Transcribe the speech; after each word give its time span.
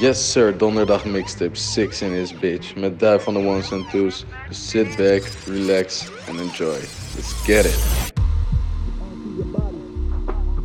Yes 0.00 0.20
sir, 0.20 0.52
donderdag 0.52 1.04
mixtape 1.06 1.56
6 1.56 2.02
in 2.02 2.12
his 2.12 2.32
bitch. 2.32 2.76
Met 2.76 3.00
Duif 3.00 3.22
van 3.22 3.34
de 3.34 3.40
ones 3.40 3.72
and 3.72 3.88
twos. 3.90 4.24
Dus 4.48 4.68
sit 4.68 4.96
back, 4.96 5.22
relax 5.46 6.08
and 6.28 6.38
enjoy. 6.40 6.78
Let's 7.16 7.32
get 7.44 7.64
it. 7.64 8.12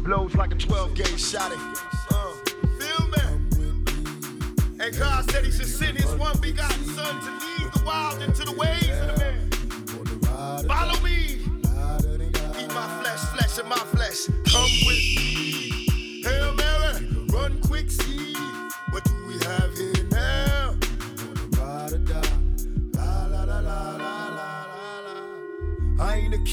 Blows 0.03 0.35
like 0.35 0.53
a 0.53 0.55
12 0.55 0.93
gauge 0.93 1.19
shot 1.19 1.51
it. 1.51 1.57
Uh, 2.11 2.33
feel 2.79 3.07
me? 3.07 3.21
And 4.79 4.95
God 4.99 5.31
said 5.31 5.43
he 5.43 5.51
should 5.51 5.67
send 5.67 5.97
his 5.97 6.13
one 6.15 6.37
begotten 6.39 6.85
son 6.85 7.19
to 7.19 7.31
lead 7.31 7.73
the 7.73 7.83
wild 7.85 8.21
into 8.21 8.45
the 8.45 8.53
ways 8.55 8.87
of 9.01 9.07
the 9.07 9.17
man. 9.17 9.49
Follow 10.67 10.99
me. 11.01 11.39
Eat 12.61 12.71
my 12.71 12.87
flesh, 13.01 13.21
flesh 13.33 13.57
of 13.57 13.65
my 13.65 13.83
flesh. 13.95 14.27
Come 14.45 14.69
with 14.85 14.97
me. 14.97 15.12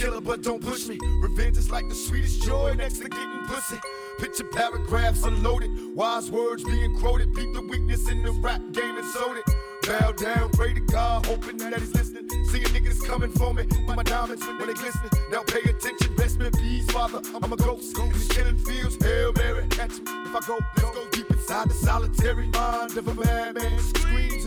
Killer, 0.01 0.21
but 0.21 0.43
don't 0.43 0.63
push 0.63 0.87
me. 0.87 0.99
Revenge 1.21 1.59
is 1.59 1.71
like 1.71 1.89
the 1.89 1.95
sweetest 1.95 2.43
joy 2.43 2.75
next 2.75 2.99
to 3.01 3.09
getting 3.09 3.45
pussy. 3.47 3.77
Picture 4.19 4.45
paragraphs 4.45 5.25
unloaded, 5.25 5.71
wise 5.95 6.31
words 6.31 6.65
being 6.65 6.99
quoted. 6.99 7.35
Beat 7.35 7.53
the 7.53 7.61
weakness 7.61 8.09
in 8.09 8.23
the 8.23 8.33
rap 8.33 8.63
game 8.73 8.97
and 8.97 9.07
sold 9.07 9.37
it. 9.37 9.45
Bow 9.87 10.13
down, 10.13 10.51
pray 10.51 10.73
to 10.73 10.81
God, 10.81 11.27
hoping 11.27 11.59
that 11.59 11.79
he's 11.79 11.95
listening. 11.95 12.29
Seeing 12.51 12.65
niggas 12.67 13.05
coming 13.07 13.31
for 13.33 13.53
me, 13.53 13.65
with 13.87 13.97
my 13.97 14.03
diamonds 14.03 14.47
when 14.47 14.67
they 14.67 14.75
glistening. 14.75 15.11
Now 15.31 15.43
pay 15.43 15.69
attention, 15.69 16.15
best 16.17 16.41
in 16.41 16.51
peace, 16.53 16.91
father. 16.91 17.21
I'm 17.35 17.53
a 17.53 17.57
ghost, 17.57 17.99
in 17.99 18.11
these 18.11 18.29
killing 18.29 18.59
fields. 18.59 18.97
Hail 19.03 19.33
Mary, 19.37 19.67
catch 19.69 19.91
me 19.91 20.13
if 20.27 20.35
I 20.35 20.41
go. 20.47 20.59
Let's 20.77 20.91
go 20.97 21.07
deep 21.13 21.31
inside 21.31 21.69
the 21.69 21.75
solitary 21.75 22.49
mind 22.49 22.97
of 22.97 23.09
a 23.09 23.15
madman. 23.15 23.79
Screams 23.81 24.40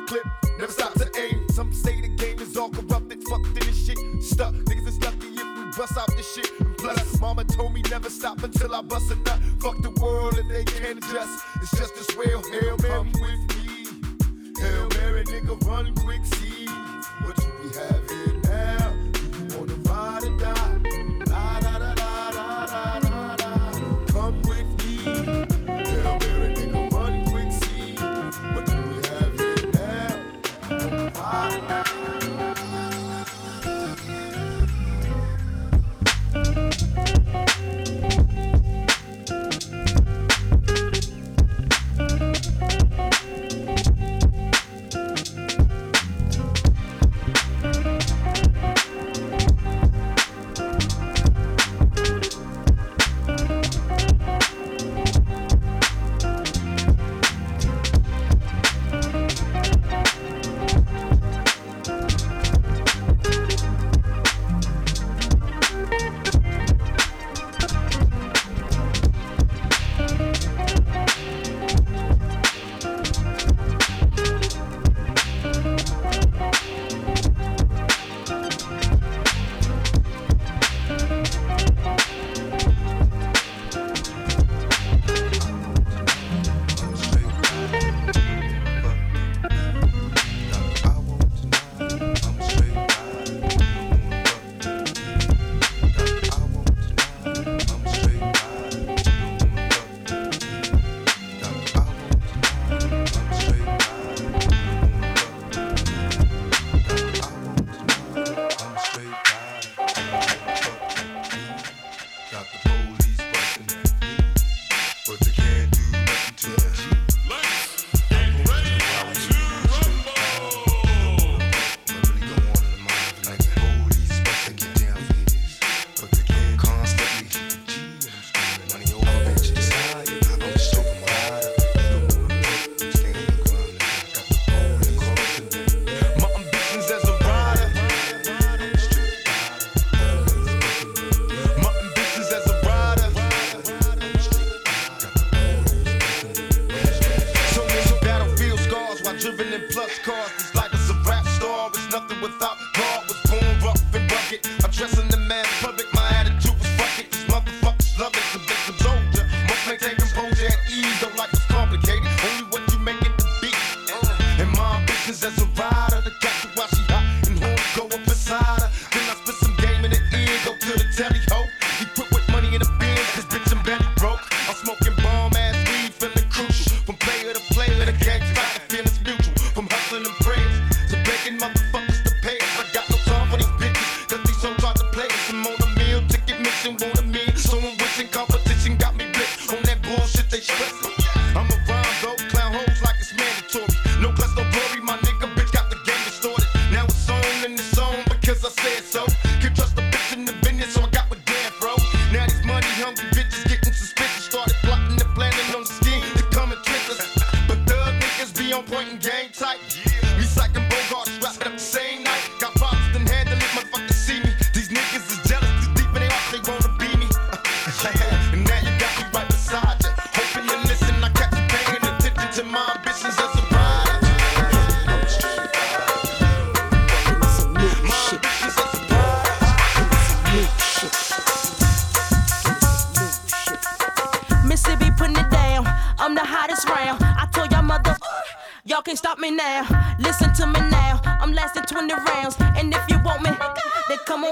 my 0.00 0.06
clip, 0.06 0.26
never 0.58 0.72
stop 0.72 0.92
to 0.94 1.08
aim. 1.18 1.46
Some 1.50 1.72
say 1.72 2.00
the 2.00 2.08
game 2.08 2.38
is 2.40 2.56
all 2.56 2.68
corrupted, 2.68 3.22
fucked 3.24 3.46
in 3.46 3.66
this 3.66 3.86
shit. 3.86 3.98
Stuck, 4.20 4.54
niggas 4.68 4.88
is 4.88 5.00
lucky 5.00 5.28
if 5.28 5.56
we 5.56 5.64
bust 5.76 5.96
out 5.96 6.08
this 6.16 6.34
shit. 6.34 6.50
And 6.60 6.76
plus, 6.76 7.20
mama 7.20 7.44
told 7.44 7.72
me 7.72 7.82
never 7.90 8.10
stop 8.10 8.42
until 8.42 8.74
I 8.74 8.82
bust 8.82 9.10
a 9.10 9.16
nut. 9.16 9.40
Fuck 9.60 9.80
the 9.82 9.90
world 10.02 10.38
if 10.38 10.48
they 10.48 10.64
can't 10.64 10.98
adjust. 10.98 11.40
It's 11.62 11.70
just 11.78 11.96
as 11.96 12.16
well, 12.16 12.42
Hail 12.52 12.76
Mary. 12.82 13.10
With 13.22 13.42
me. 13.56 13.86
Hail 14.60 14.88
Mary, 15.00 15.24
nigga, 15.24 15.66
run 15.66 15.94
quick, 15.94 16.24
see. 16.24 16.65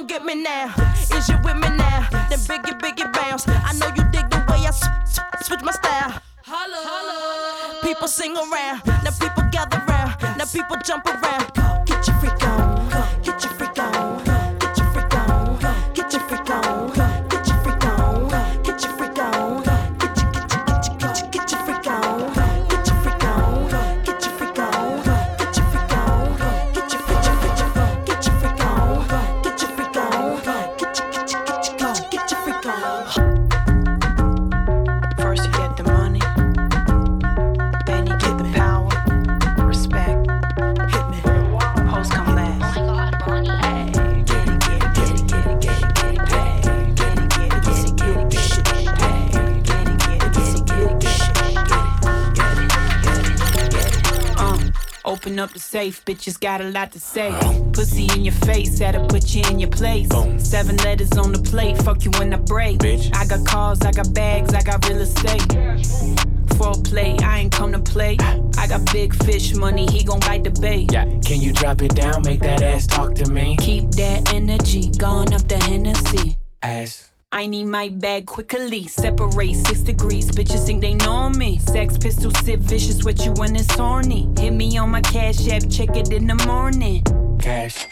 Then 0.07 0.19
come 0.19 0.29
on 0.29 0.29
get 0.29 0.37
me 0.37 0.43
now. 0.43 0.75
Is 1.17 1.29
you 1.29 1.37
with 1.45 1.57
me 1.57 1.77
now? 1.77 2.09
Then 2.29 2.39
biggie, 2.41 2.79
biggie 2.81 3.13
bounce. 3.13 3.47
I 3.49 3.73
know 3.75 3.89
you 3.89 4.05
dig 4.11 4.29
the 4.31 4.45
way 4.49 4.67
I 4.67 4.71
switch 5.43 5.63
my 5.63 5.73
style. 5.73 6.21
Holla, 6.45 6.77
holla. 6.77 7.83
People 7.83 8.09
sing 8.09 8.37
around. 8.37 8.83
Now 8.87 9.11
people 9.21 9.45
gather 9.51 9.83
round. 9.87 10.39
Now 10.39 10.45
people 10.47 10.77
jump 10.85 11.07
around. 11.07 11.64
Safe, 55.85 56.05
bitches 56.05 56.41
got 56.41 56.61
a 56.61 56.71
lot 56.71 56.93
to 56.93 57.01
say. 57.01 57.31
Pussy 57.73 58.07
in 58.15 58.25
your 58.25 58.35
face, 58.47 58.79
had 58.79 58.93
to 58.93 59.07
put 59.07 59.35
you 59.35 59.43
in 59.51 59.59
your 59.59 59.71
place. 59.71 60.09
Seven 60.39 60.77
letters 60.79 61.13
on 61.13 61.33
the 61.33 61.43
plate, 61.43 61.77
fuck 61.83 62.05
you 62.05 62.11
when 62.19 62.33
I 62.33 62.39
break. 62.39 62.79
Bitch. 62.79 63.15
I 63.15 63.27
got 63.27 63.45
cars, 63.45 63.81
I 63.83 63.93
got 63.93 64.13
bags, 64.15 64.55
I 64.55 64.63
got 64.63 64.89
real 64.89 65.01
estate. 65.01 65.49
Foreplay, 66.57 67.21
I 67.23 67.41
ain't 67.41 67.53
come 67.53 67.73
to 67.73 67.79
play. 67.79 68.17
I 68.59 68.67
got 68.67 68.91
big 68.93 69.15
fish 69.25 69.55
money, 69.55 69.87
he 69.87 70.05
gon' 70.05 70.21
bite 70.21 70.45
the 70.45 70.51
bait. 70.51 70.93
Yeah, 70.93 71.05
can 71.27 71.41
you 71.41 71.53
drop 71.53 71.83
it 71.83 71.95
down? 71.95 72.23
Make 72.23 72.41
that 72.41 72.63
ass 72.63 72.87
talk 72.87 73.15
to 73.17 73.31
me. 73.31 73.57
Keep 73.59 73.91
that 74.03 74.33
energy, 74.33 74.91
gone 74.93 75.35
up 75.35 75.47
the 75.49 75.59
Hennessy. 75.59 76.39
Ass. 76.63 77.14
I 77.35 77.47
need 77.47 77.65
my 77.65 77.89
bag 77.89 78.27
quickly. 78.27 78.87
Separate 78.87 79.55
six 79.67 79.81
degrees. 79.81 80.31
Bitches 80.31 80.65
think 80.67 80.81
they 80.81 80.95
know 80.95 81.29
me. 81.31 81.59
Sex 81.59 81.99
pistol 81.99 82.31
Sid 82.45 82.61
Vicious 82.61 83.03
with 83.03 83.25
you 83.25 83.33
when 83.33 83.57
it's 83.57 83.75
horny. 83.75 84.31
Hit 84.39 84.53
me 84.53 84.79
on 84.79 84.91
my 84.91 85.01
cash 85.01 85.49
app, 85.49 85.69
check 85.69 85.97
it 85.97 86.13
in 86.13 86.29
the 86.29 86.37
morning. 86.47 87.03
Cash. 87.41 87.89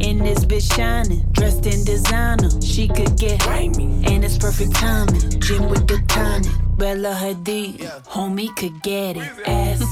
In 0.00 0.18
this 0.18 0.46
bitch 0.46 0.74
shining, 0.74 1.20
dressed 1.32 1.66
in 1.66 1.84
designer. 1.84 2.48
She 2.62 2.88
could 2.88 3.18
get 3.18 3.38
Grimy. 3.40 4.02
and 4.06 4.24
it's 4.24 4.38
perfect 4.38 4.74
timing. 4.74 5.40
Gym 5.42 5.68
with 5.68 5.86
the 5.86 6.02
tonic. 6.08 6.50
Bella 6.78 7.12
Hadid, 7.14 7.76
homie 8.06 8.54
could 8.56 8.82
get 8.82 9.18
it. 9.18 9.30
Ass, 9.46 9.84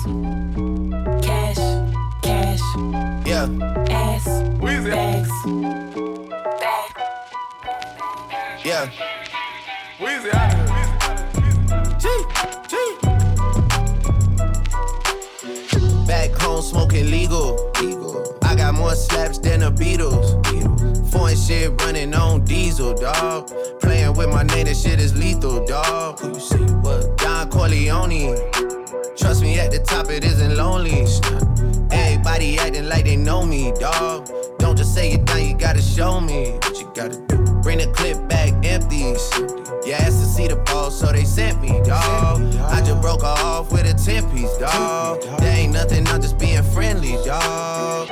cash, 1.22 1.60
cash, 2.22 2.60
Yeah. 3.26 3.48
ass, 3.90 4.24
bags, 4.60 4.84
bag. 4.88 6.13
Yeah. 8.74 8.90
Weezy 10.00 10.34
out 10.34 10.50
here. 10.52 10.66
G, 12.02 12.08
G. 12.66 12.74
Back 16.08 16.32
home 16.40 16.60
smoking 16.60 17.08
legal. 17.08 17.70
legal. 17.80 18.36
I 18.42 18.56
got 18.56 18.74
more 18.74 18.96
slaps 18.96 19.38
than 19.38 19.60
the 19.60 19.70
Beatles. 19.70 20.42
Beatles. 20.42 21.08
Foreign 21.12 21.36
shit 21.36 21.80
running 21.82 22.14
on 22.14 22.44
diesel, 22.44 22.94
dog. 22.94 23.48
Playing 23.80 24.14
with 24.14 24.30
my 24.30 24.42
name, 24.42 24.64
this 24.64 24.82
shit 24.82 24.98
is 24.98 25.16
lethal, 25.16 25.64
dog. 25.64 26.18
Who 26.18 26.34
you 26.34 26.40
see? 26.40 26.56
What? 26.82 27.16
Don 27.18 27.48
Corleone. 27.50 28.36
Trust 29.16 29.42
me, 29.42 29.60
at 29.60 29.70
the 29.70 29.78
top 29.78 30.10
it 30.10 30.24
isn't 30.24 30.56
lonely. 30.56 31.06
Everybody 31.94 32.58
acting 32.58 32.88
like 32.88 33.04
they 33.04 33.16
know 33.16 33.44
me, 33.44 33.72
dog. 33.78 34.28
Don't 34.58 34.76
just 34.76 34.94
say 34.94 35.12
it 35.12 35.22
now, 35.24 35.36
you 35.36 35.54
gotta 35.54 35.80
show 35.82 36.20
me 36.20 36.50
what 36.62 36.78
you 36.80 36.90
gotta 36.94 37.16
do. 37.28 37.36
Bring 37.62 37.78
the 37.78 37.86
clip 37.94 38.28
back 38.28 38.52
empty. 38.64 39.14
You 39.86 39.92
asked 39.92 40.20
to 40.20 40.26
see 40.26 40.48
the 40.48 40.56
ball, 40.56 40.90
so 40.90 41.12
they 41.12 41.24
sent 41.24 41.60
me, 41.60 41.68
dog. 41.84 42.42
I 42.76 42.80
just 42.84 43.00
broke 43.00 43.22
her 43.22 43.28
off 43.28 43.70
with 43.72 43.86
a 43.86 43.94
10 43.94 44.30
piece, 44.30 44.56
dog. 44.58 45.22
There 45.40 45.56
ain't 45.56 45.72
nothing, 45.72 46.06
I'm 46.08 46.20
just 46.20 46.38
being 46.38 46.62
friendly, 46.62 47.12
dog. 47.24 48.08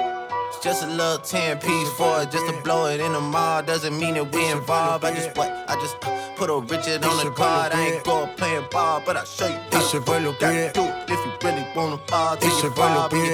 It's 0.49 0.63
just 0.63 0.85
a 0.85 0.87
little 0.87 1.19
10 1.19 1.59
piece 1.59 1.89
for 1.95 2.21
it, 2.23 2.31
just 2.31 2.47
to 2.47 2.61
blow 2.63 2.87
it 2.87 3.01
in 3.01 3.13
the 3.13 3.21
mall. 3.21 3.63
Doesn't 3.63 3.99
mean 3.99 4.15
that 4.15 4.31
we 4.35 4.47
involved. 4.51 5.05
I 5.05 5.15
just 5.15 5.35
what? 5.37 5.51
I 5.69 5.75
just 5.81 5.97
uh, 6.05 6.11
put 6.37 6.51
a 6.51 6.59
Richard 6.61 7.03
on 7.05 7.25
the 7.25 7.31
card. 7.33 7.73
I 7.73 7.87
ain't 7.89 8.05
going 8.05 8.29
playing 8.37 8.65
ball, 8.71 9.03
but 9.05 9.17
I'll 9.17 9.25
show 9.25 9.49
you. 9.49 9.59
Y 9.73 9.81
se 9.81 10.01
fue 10.01 10.21
los 10.21 10.37
Gotta 10.37 10.53
pies. 10.53 10.73
do 10.75 10.83
it 10.85 10.95
if 11.05 11.11
you 11.11 11.12
really 11.43 11.65
wanna 11.75 11.99
fall. 12.07 12.37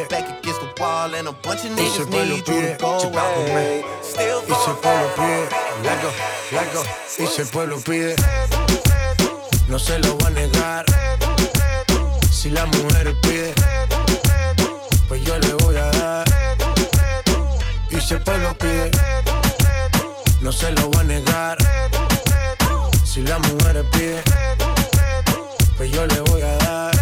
Back 0.08 0.40
against 0.40 0.60
the 0.60 0.72
wall. 0.80 1.14
And 1.14 1.28
a 1.28 1.32
bunch 1.32 1.64
of 1.64 1.72
niggas 1.76 2.08
need 2.10 2.28
you 2.28 2.42
to 2.44 2.76
go 2.78 2.98
away. 2.98 3.84
Still 4.02 4.42
Y 4.42 4.96
los 5.00 5.12
pies. 5.12 5.48
Lago, 5.84 6.10
lago. 6.52 6.82
Y 7.18 7.26
se 7.26 7.44
fue 7.44 7.66
los 7.66 7.82
pies. 7.82 8.16
No 9.68 9.78
se 9.78 9.98
lo 9.98 10.16
va 10.18 10.28
a 10.28 10.30
negar. 10.30 10.84
Si 12.30 12.50
la 12.50 12.64
mujer 12.66 13.14
pide, 13.22 13.52
pues 15.08 15.22
yo 15.24 15.38
le 15.38 15.52
voy 15.64 15.76
a 15.76 15.90
dar. 15.90 16.26
Y 17.90 18.00
se 18.00 18.18
fue 18.20 18.38
los 18.38 18.54
pies. 18.54 18.90
No 20.40 20.52
se 20.52 20.70
lo 20.72 20.90
va 20.92 21.00
a 21.00 21.04
negar. 21.04 21.58
Si 23.04 23.22
la 23.22 23.38
mujer 23.38 23.84
pide, 23.90 24.22
pues 25.76 25.90
yo 25.90 26.06
le 26.06 26.20
voy 26.20 26.42
a 26.42 26.56
dar. 26.58 26.97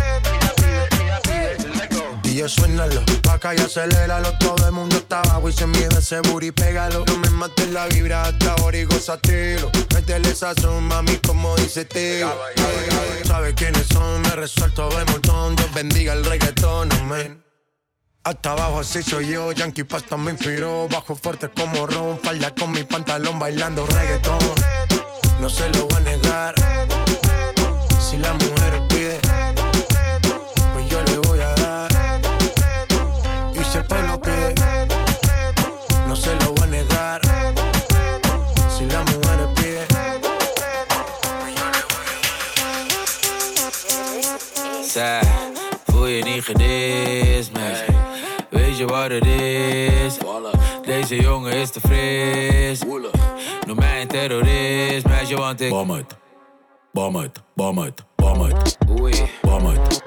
Yo 2.36 2.46
suénalo, 2.50 3.00
acá 3.32 3.54
y 3.54 3.58
aceléralo 3.58 4.30
Todo 4.38 4.66
el 4.66 4.72
mundo 4.72 4.96
está 4.96 5.20
abajo 5.22 5.48
y 5.48 5.54
se 5.54 5.66
mide 5.66 5.88
ese 5.98 6.20
booty, 6.20 6.50
pégalo. 6.50 7.02
No 7.06 7.16
me 7.16 7.30
mates 7.30 7.70
la 7.70 7.86
vibra 7.86 8.24
hasta 8.24 8.52
ahora 8.52 8.76
y 8.76 8.84
gozatelo 8.84 9.70
Métele 9.94 10.28
esa 10.28 10.52
mami, 10.82 11.16
como 11.26 11.56
dice 11.56 11.86
tío 11.86 12.30
¿Sabes 13.24 13.54
quiénes 13.54 13.86
son? 13.86 14.20
Me 14.20 14.30
resuelto 14.32 14.90
de 14.90 15.04
montón. 15.06 15.56
Dios 15.56 15.72
bendiga 15.72 16.12
el 16.12 16.24
reggaetón, 16.26 16.90
hasta 18.22 18.50
abajo 18.50 18.80
así 18.80 19.04
soy 19.04 19.28
yo, 19.28 19.52
Yankee 19.52 19.84
Pasta 19.84 20.16
me 20.16 20.32
inspiró. 20.32 20.88
Bajo 20.88 21.14
fuerte 21.14 21.48
como 21.48 21.86
Ron, 21.86 22.18
falda 22.20 22.52
con 22.54 22.72
mi 22.72 22.82
pantalón 22.82 23.38
bailando 23.38 23.86
reggaetón. 23.86 24.38
No 25.40 25.48
se 25.48 25.68
lo 25.70 25.86
voy 25.86 25.96
a 25.96 26.00
negar. 26.00 26.54
Si 28.00 28.16
la 28.16 28.32
mujer 28.32 28.75
Deze 51.08 51.22
jongen 51.22 51.52
is 51.52 51.70
te 51.70 51.80
fris. 51.80 52.80
Noem 53.66 53.76
mij 53.76 54.00
een 54.00 54.08
terrorist, 54.08 55.06
meisje, 55.06 55.36
want 55.36 55.60
ik. 55.60 55.70
Bom 55.70 55.90
het, 55.90 56.16
bom 56.92 57.16
het, 57.16 57.42
bom 57.54 57.78
het, 57.78 58.04
bom 58.16 58.40
het. 58.40 58.78
Bom 58.86 59.04
het, 59.04 59.40
bom 59.42 59.66
het, 59.66 60.02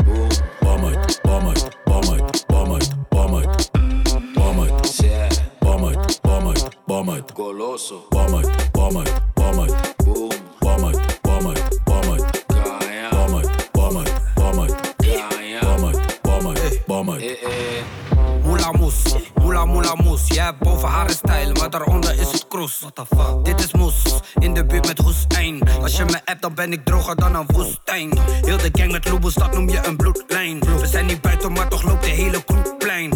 bom 0.59 0.85
het, 0.85 1.19
bom 1.23 1.47
het, 1.47 2.45
bom 2.47 2.71
het, 2.71 2.95
bom 3.07 3.33
het. 3.33 3.71
Bom 4.33 4.59
het, 4.59 4.91
bom 5.59 5.83
het, 5.83 6.19
bom 6.21 6.47
het, 6.47 6.77
bom 6.85 7.09
het. 7.09 7.31
Goloso. 7.33 8.05
Bom 8.09 8.33
het, 8.33 8.71
bom 8.71 8.95
het, 8.95 9.13
bom 9.33 9.59
het. 9.59 9.95
Boom. 10.03 10.29
Bom 10.59 10.83
het, 10.83 11.21
bom 11.21 11.45
het, 11.45 11.83
bom 11.83 12.11
het. 12.11 12.45
Bom 12.47 13.35
het, 13.35 13.71
bom 13.71 13.95
het, 13.95 14.31
bom 14.35 14.59
het. 14.59 14.75
Bom 15.61 15.83
het, 15.83 16.21
bom 16.21 16.45
het, 16.45 16.85
bom 16.85 17.09
het. 17.09 18.08
Moela 18.59 18.77
moes, 18.77 18.95
moela 19.35 19.65
moela 19.65 19.95
moes. 19.95 20.27
Jij 20.27 20.43
hebt 20.43 20.59
boven 20.59 20.87
haar 20.87 21.07
een 21.07 21.13
stijl, 21.13 21.51
maar 21.51 21.69
daaronder 21.69 22.19
is 22.19 22.31
het 22.31 22.47
kroes. 22.47 22.85
Dit 23.43 23.59
is 23.59 23.73
moes, 23.73 24.03
in 24.39 24.53
de 24.53 24.65
buurt 24.65 24.87
met 24.87 24.97
Hoestijn. 24.97 25.61
Als 25.81 25.97
je 25.97 26.05
me 26.05 26.19
appt, 26.25 26.41
dan 26.41 26.53
ben 26.53 26.71
ik 26.71 26.85
droger 26.85 27.15
dan 27.15 27.35
een 27.35 27.45
woestijn. 27.47 28.17
Heel 28.41 28.57
de 28.57 28.69
gang 28.71 28.91
met 28.91 29.09
Lubos, 29.09 29.33
dat 29.33 29.53
noem 29.53 29.69
je 29.69 29.85
een 29.85 29.95
bloedlijn. 29.95 30.59
We 30.59 30.87
zijn 30.87 31.05
niet 31.05 31.21
buiten, 31.21 31.51
maar 31.51 31.67
toch 31.67 31.83
loopt 31.83 32.03
de 32.03 32.09
hele 32.09 32.43
kroegplein. 32.43 33.11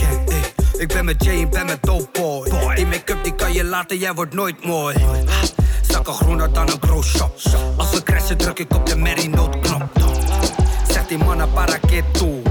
Ik 0.77 0.87
ben 0.87 1.05
met 1.05 1.23
Jay, 1.23 1.35
ik 1.35 1.49
ben 1.49 1.65
met 1.65 1.83
Dope 1.83 2.19
Boy. 2.19 2.75
Die 2.75 2.85
make-up 2.85 3.23
die 3.23 3.35
kan 3.35 3.53
je 3.53 3.63
laten, 3.63 3.97
jij 3.97 4.13
wordt 4.13 4.33
nooit 4.33 4.65
mooi. 4.65 4.95
Zakken 5.81 6.13
groener 6.13 6.53
dan 6.53 6.69
een 6.69 6.81
grow 6.81 7.03
shop. 7.03 7.35
Als 7.77 7.89
we 7.89 8.03
crashen, 8.03 8.37
druk 8.37 8.59
ik 8.59 8.73
op 8.73 8.85
de 8.85 8.95
Mary 8.95 9.25
noodknop. 9.25 9.83
Zegt 10.87 11.07
die 11.07 11.17
mannen 11.17 11.53
para 11.53 11.77
que 11.77 12.03
toe. 12.11 12.41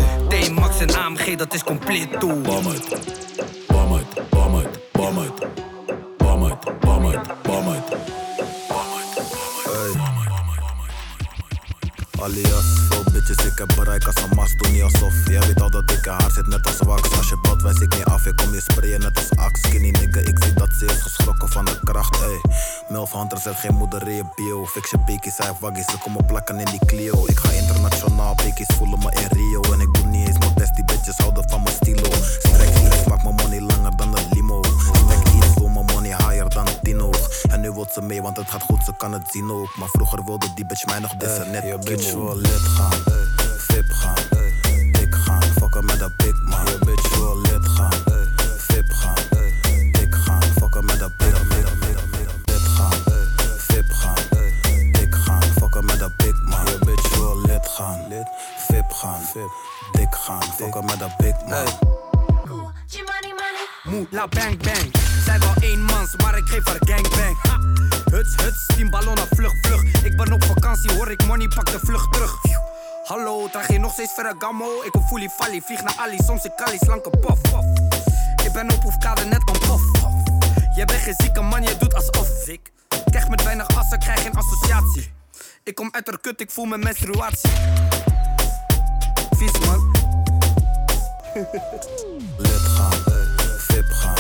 M1 0.43 0.53
Max 0.53 0.79
en 0.79 0.95
AMG, 0.95 1.37
dat 1.37 1.55
is 1.55 1.65
compleet 1.65 2.21
toe. 2.21 2.41
Bam 2.41 2.67
uit, 2.69 2.89
bam 3.67 3.95
uit, 3.95 4.31
bam 4.31 4.57
uit, 4.57 4.79
bam 4.93 5.19
uit. 5.19 5.33
Bam 6.19 6.45
uit, 6.45 6.81
bam 6.81 7.07
uit, 7.07 7.43
bam 7.43 7.69
uit. 7.69 7.97
Alias, 12.21 12.65
veel 12.89 13.05
bitches, 13.13 13.45
ik 13.45 13.59
heb 13.59 13.73
bereik 13.77 14.05
als 14.05 14.15
een 14.15 14.37
mast, 14.37 14.59
doe 14.59 14.73
niet 14.73 14.83
alsof 14.83 15.13
Jij 15.29 15.41
weet 15.41 15.61
al 15.61 15.71
dat 15.71 15.91
ik 15.91 16.05
haar 16.05 16.31
zit 16.31 16.47
net 16.47 16.67
als 16.67 16.79
wax 16.79 17.17
Als 17.17 17.29
je 17.29 17.39
belt, 17.43 17.63
wijs 17.63 17.81
ik 17.81 17.95
niet 17.95 18.05
af, 18.05 18.27
ik 18.27 18.37
kom 18.37 18.53
je 18.55 18.61
sprayen 18.61 19.01
net 19.01 19.17
als 19.17 19.39
ax 19.39 19.61
Skinny 19.61 19.91
nigga, 19.91 20.21
ik 20.21 20.39
zie 20.45 20.53
dat 20.53 20.69
ze 20.79 20.85
is 20.85 21.03
geschrokken 21.03 21.49
van 21.49 21.65
de 21.65 21.79
kracht, 21.85 22.21
ey 22.21 22.41
Milf 22.93 23.13
Hunter 23.13 23.39
zet 23.39 23.57
geen 23.57 23.75
moeder 23.75 24.09
in 24.09 24.15
je 24.15 24.25
bio. 24.35 24.67
Fix 24.67 24.91
je 24.91 24.99
bekies, 24.99 25.39
hij 25.39 25.53
waggies, 25.61 25.87
ze 25.87 25.99
komen 25.99 26.27
plakken 26.27 26.59
in 26.59 26.65
die 26.65 26.87
Clio. 26.87 27.27
Ik 27.27 27.39
ga 27.39 27.51
internationaal, 27.51 28.35
bekies 28.35 28.67
voelen 28.77 28.99
me 28.99 29.11
in 29.21 29.27
Rio. 29.27 29.73
En 29.73 29.81
ik 29.81 29.95
doe 29.95 30.07
niet 30.07 30.27
eens 30.27 30.39
modest, 30.39 30.75
die 30.75 30.85
bitches 30.85 31.17
houden 31.17 31.49
van 31.49 31.63
mijn 31.63 31.75
stilo. 31.75 32.11
Strek 32.39 32.69
iets, 32.69 33.05
maak 33.05 33.23
mijn 33.23 33.35
money 33.35 33.61
langer 33.61 33.97
dan 33.97 34.17
een 34.17 34.25
limo. 34.31 34.63
Strek 34.63 35.35
iets, 35.35 35.55
doe 35.55 35.71
mijn 35.71 35.85
money 35.85 36.17
higher 36.17 36.49
dan 36.49 36.67
een 36.67 36.81
tino. 36.83 37.11
En 37.51 37.61
nu 37.61 37.73
wil 37.73 37.87
ze 37.93 38.03
mee, 38.03 38.23
want 38.23 38.37
het 38.37 38.51
gaat 38.51 38.63
goed, 38.63 38.85
ze 38.85 38.93
kan 38.97 39.13
het 39.13 39.29
zien 39.31 39.51
ook. 39.51 39.77
Maar 39.77 39.89
vroeger 39.89 40.25
wilde 40.25 40.47
die 40.55 40.67
bitch 40.67 40.87
mij 40.87 40.99
nog 40.99 41.15
dissen, 41.15 41.51
net 41.51 41.63
Je 41.63 41.79
bitch 41.79 42.13
wil 42.13 42.37
lid 42.37 42.61
gaan, 42.77 43.03
VIP 43.59 43.87
gaan, 43.89 44.42
met 61.53 61.67
dat 61.67 63.21
big 63.21 63.33
man 63.41 63.93
Moe, 63.93 64.07
la 64.11 64.29
bang 64.29 64.63
bang. 64.63 64.91
Zij 65.25 65.39
wel 65.39 65.53
één 65.61 65.83
mans, 65.83 66.17
maar 66.17 66.37
ik 66.37 66.49
geef 66.49 66.65
haar 66.65 66.77
gangbang. 66.79 67.37
Huts, 68.11 68.37
huts, 68.37 68.67
tien 68.67 68.91
ballonnen, 68.91 69.27
vlug, 69.31 69.53
vlug. 69.61 69.83
Ik 70.05 70.17
ben 70.17 70.33
op 70.33 70.45
vakantie, 70.45 70.93
hoor 70.93 71.11
ik 71.11 71.27
money, 71.27 71.49
pak 71.49 71.71
de 71.73 71.79
vlucht 71.79 72.13
terug. 72.13 72.35
Hallo, 73.05 73.49
draag 73.51 73.69
je 73.69 73.79
nog 73.79 73.93
steeds 73.93 74.13
Ferragamo? 74.13 74.83
Ik 74.85 74.93
hoor 74.93 75.03
fully 75.03 75.29
fally, 75.29 75.61
vlieg 75.61 75.83
naar 75.83 75.95
Ali, 75.99 76.17
soms 76.25 76.45
ik 76.45 76.53
Kali, 76.57 76.79
slanke 76.81 77.11
pof, 77.11 77.41
pof. 77.41 77.65
Ik 78.45 78.53
ben 78.53 78.73
op 78.73 78.83
hoefkade 78.83 79.25
net 79.25 79.49
een 79.49 79.59
pof. 79.59 79.83
Je 80.77 80.85
bent 80.85 81.01
geen 81.01 81.15
zieke 81.19 81.41
man, 81.41 81.63
je 81.63 81.77
doet 81.79 81.95
alsof 81.95 82.47
ik. 82.47 82.73
Krijg 83.11 83.29
met 83.29 83.43
weinig 83.43 83.77
assen, 83.77 83.99
krijg 83.99 84.23
geen 84.23 84.35
associatie. 84.35 85.13
Ik 85.65 85.75
kom 85.75 85.89
uit 85.93 86.07
haar 86.07 86.21
kut, 86.21 86.41
ik 86.41 86.51
voel 86.51 86.65
mijn 86.65 86.81
menstruatie. 86.81 87.51
Vies 89.31 89.59
man. 89.67 90.02
Lid 92.39 92.65
gaan, 92.77 92.93
VIP 93.59 93.85
gaan, 93.89 94.15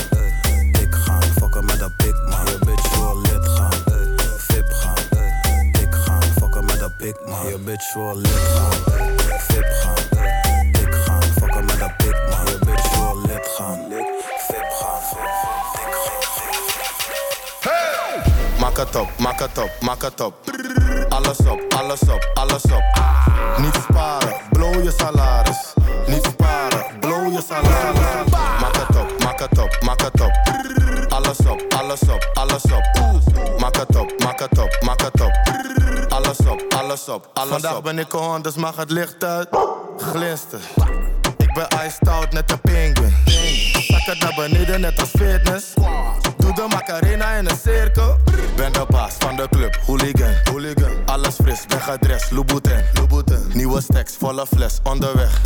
dik 0.72 0.94
gaan 0.94 1.22
Fokken 1.22 1.64
met 1.64 1.78
dat 1.78 1.96
big 1.96 2.22
man 2.28 2.46
Je 2.46 2.58
bitch 2.64 2.96
wil 2.96 3.20
lid 3.20 3.48
gaan, 3.48 3.72
VIP 4.38 4.72
gaan, 4.72 4.94
dik 5.72 5.94
gaan 5.94 6.22
Fokken 6.22 6.64
met 6.64 6.80
dat 6.80 6.96
big 6.96 7.14
man 7.26 7.46
Je 7.48 7.58
bitch 7.58 7.94
wil 7.94 8.16
lid 8.16 8.32
gaan, 8.32 8.72
VIP 9.38 9.64
gaan, 9.80 10.70
dik 10.72 10.94
gaan 10.94 11.22
Fokken 11.22 11.64
met 11.64 11.78
dat 11.78 11.96
big 11.96 12.28
man 12.30 12.46
Je 12.46 12.58
bitch 12.64 12.96
wil 12.96 13.20
lid 13.26 13.46
gaan, 13.56 13.78
VIP 14.48 14.70
gaan, 14.80 15.08
dik 15.08 15.94
gaan 15.94 16.22
Maak 18.58 18.76
het 18.76 18.96
op, 18.96 19.08
maak 19.18 19.38
het 19.38 19.58
op, 19.58 19.70
maak 19.80 20.02
het 20.02 20.20
op. 20.20 20.34
Alles 21.08 21.38
op, 21.38 21.60
alles 21.76 22.00
op, 22.00 22.30
alles 22.34 22.62
op. 22.62 22.82
Niet 23.56 23.74
sparen, 23.74 24.34
blow 24.50 24.82
je 24.82 24.92
salaris. 24.98 25.72
Niet 26.06 26.31
salaris. 27.30 28.30
Maak 28.60 28.76
het 28.76 28.96
op, 28.96 29.22
maak 29.24 29.38
het 29.38 29.58
op, 29.58 29.78
maak 29.84 30.00
het 30.00 30.20
op. 30.20 30.32
Alles 31.08 31.38
op, 31.38 31.64
alles 31.68 32.02
op, 32.02 32.30
alles 32.34 32.62
op. 32.62 33.58
Maak 33.58 33.76
het 33.76 33.96
op, 33.96 34.12
maak 34.18 34.38
het 34.38 34.58
op, 34.58 34.78
maak 34.80 35.00
het 35.00 35.20
op. 35.20 35.32
Alles 36.08 36.38
op, 36.38 36.64
alles 36.76 37.08
op, 37.08 37.30
alles 37.34 37.50
Vandaag 37.50 37.82
ben 37.82 37.98
ik 37.98 38.10
hond, 38.10 38.44
dus 38.44 38.54
mag 38.54 38.76
het 38.76 38.90
licht 38.90 39.24
uit. 39.24 39.48
Glinster. 39.96 40.60
Ik 41.36 41.54
ben 41.54 41.66
iced 41.86 42.08
out, 42.08 42.32
net 42.32 42.50
een 42.50 42.60
penguin. 42.60 43.14
Zak 43.86 44.00
het 44.04 44.18
naar 44.20 44.34
beneden, 44.36 44.80
net 44.80 45.00
als 45.00 45.08
fitness. 45.08 45.66
Doe 46.36 46.54
de 46.54 46.66
Macarena 46.68 47.30
in 47.30 47.48
een 47.48 47.56
cirkel. 47.56 48.16
Ben 48.56 48.72
de 48.72 48.86
baas 48.88 49.14
van 49.18 49.36
de 49.36 49.48
club, 49.50 49.78
hooligan. 49.86 50.34
hooligan. 50.44 50.90
Alles 51.06 51.34
fris, 51.34 51.66
ben 51.68 51.80
gedrest, 51.80 52.30
Louboutin. 52.30 52.84
Louboutin. 52.94 53.50
Nieuwe 53.52 53.80
stacks, 53.80 54.16
volle 54.18 54.46
fles, 54.46 54.78
onderweg. 54.82 55.40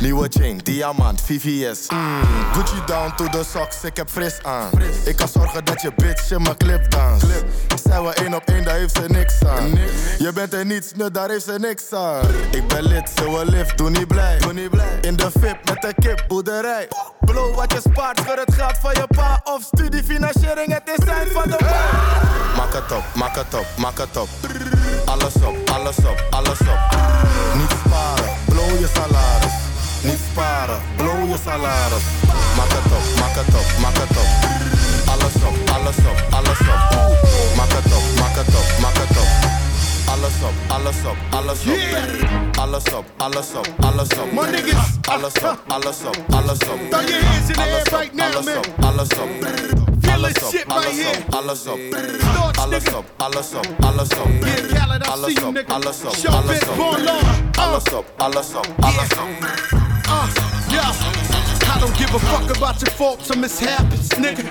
Nieuwe 0.00 0.28
chain, 0.30 0.58
diamant, 0.58 1.20
VVS. 1.20 1.88
Mm. 1.88 2.22
Gucci 2.52 2.86
down 2.86 3.14
to 3.16 3.24
the 3.28 3.44
socks, 3.44 3.84
ik 3.84 3.96
heb 3.96 4.10
fris 4.10 4.42
aan. 4.42 4.70
Ik 5.04 5.16
kan 5.16 5.28
zorgen 5.28 5.64
dat 5.64 5.82
je 5.82 5.92
bitch 5.96 6.30
in 6.30 6.42
mijn 6.42 6.56
clip 6.56 6.90
dans. 6.90 7.22
Zijn 7.84 8.04
we 8.04 8.14
één 8.14 8.34
op 8.34 8.42
één, 8.44 8.64
daar 8.64 8.74
heeft 8.74 8.96
ze 8.96 9.04
niks 9.08 9.44
aan. 9.44 9.70
Je 10.18 10.32
bent 10.34 10.52
er 10.52 10.66
niets, 10.66 10.92
nu 10.92 11.10
daar 11.10 11.28
heeft 11.28 11.44
ze 11.44 11.56
niks 11.58 11.92
aan. 11.92 12.24
Ik 12.50 12.68
ben 12.68 12.82
lid, 12.82 13.10
ze 13.16 13.30
wil 13.30 13.44
lift, 13.44 13.78
doe 13.78 13.90
niet 13.90 14.08
blij. 14.08 14.38
Doe 14.38 14.52
niet 14.52 14.70
blij. 14.70 14.98
In 15.00 15.16
de 15.16 15.30
VIP 15.30 15.58
met 15.64 15.82
de 15.82 15.94
kip, 16.00 16.24
boerderij. 16.28 16.88
Blow 17.20 17.54
wat 17.54 17.72
je 17.72 17.80
spaart, 17.90 18.18
schud 18.18 18.38
het 18.44 18.54
geld 18.54 18.78
van 18.80 18.92
je 18.94 19.06
pa. 19.06 19.40
Of 19.44 19.62
studiefinanciering, 19.62 20.72
het 20.72 20.98
is 20.98 21.04
zijn 21.04 21.28
van 21.28 21.50
de 21.50 21.56
pa. 21.56 21.86
Maak 22.56 22.72
het 22.72 22.92
op, 22.92 23.04
maak 23.14 23.34
het 23.34 23.54
op, 23.54 23.66
maak 23.78 23.98
het 23.98 24.16
op. 24.16 24.28
Alles 25.04 25.34
op, 25.34 25.70
alles 25.72 25.98
op, 25.98 26.26
alles 26.30 26.60
op. 26.60 26.96
Niet 27.54 27.70
sparen, 27.86 28.32
blow 28.46 28.78
je 28.78 28.88
salaris. 28.94 29.67
Niet 30.02 30.18
sparen, 30.32 30.80
blow 30.96 31.28
je 31.30 31.36
salaris. 31.44 32.02
Maak 32.56 32.70
het 32.70 32.92
op, 32.98 33.20
maak 33.20 33.34
het 33.34 33.54
op, 33.54 33.78
maak 33.80 33.96
het 33.96 34.16
op. 34.22 34.30
Alles 35.12 35.34
op, 35.48 35.70
alles 35.74 35.96
op, 35.96 36.18
alles 36.30 36.60
op. 36.60 36.80
Maak 37.56 37.72
het 37.72 37.92
op, 37.92 38.04
maak 38.20 38.34
het 38.34 38.54
op, 38.60 38.78
maak 38.80 38.96
het 38.96 39.16
op. 39.18 39.30
Alles 40.12 40.36
op, 40.48 40.54
alles 40.68 40.96
op, 41.10 41.16
alles 41.30 41.58
op. 41.66 42.58
Alles 42.58 42.82
op, 42.94 43.04
alles 43.16 43.46
op, 43.54 43.68
alles 43.80 44.08
op. 44.08 44.32
My 44.32 44.50
niggas. 44.50 44.86
Alles 45.08 45.32
op, 45.42 45.58
alles 45.68 45.96
op, 46.04 46.16
alles 46.34 46.58
op. 46.58 46.78
Throw 46.90 47.08
your 47.08 47.24
hands 47.24 47.48
in 47.48 47.54
the 47.54 47.62
air 47.62 47.84
right 47.90 48.14
now, 48.14 48.44
man. 48.44 48.88
alles 48.88 49.08
op. 49.08 49.28
Alles 50.12 50.32
op, 50.42 50.50
shit 50.52 50.64
right 50.66 50.90
here. 50.90 51.24
alles 51.30 51.66
op. 51.66 51.78
Alles 52.58 52.84
op, 52.94 53.04
alles 53.16 53.52
op, 53.54 53.66
alles 53.84 54.08
op. 54.08 54.28
Yeah, 54.42 54.66
Khaled, 54.74 55.06
I 55.06 55.24
see 55.24 55.34
you, 55.34 55.52
nigga. 55.52 55.92
Show 55.92 56.46
bitch, 56.46 56.76
born. 56.76 57.02
Uh, 57.02 57.48
Alles 57.58 57.82
op, 57.92 58.04
alles 58.16 58.54
op, 58.54 58.66
alles 58.80 59.08
op. 59.18 59.87
yeah. 60.70 60.92
I 61.70 61.78
don't 61.80 61.96
give 61.96 62.14
a 62.14 62.18
fuck 62.18 62.56
about 62.56 62.80
your 62.80 62.90
faults 62.90 63.30
or 63.30 63.36
mishaps, 63.36 64.08
nigga. 64.10 64.44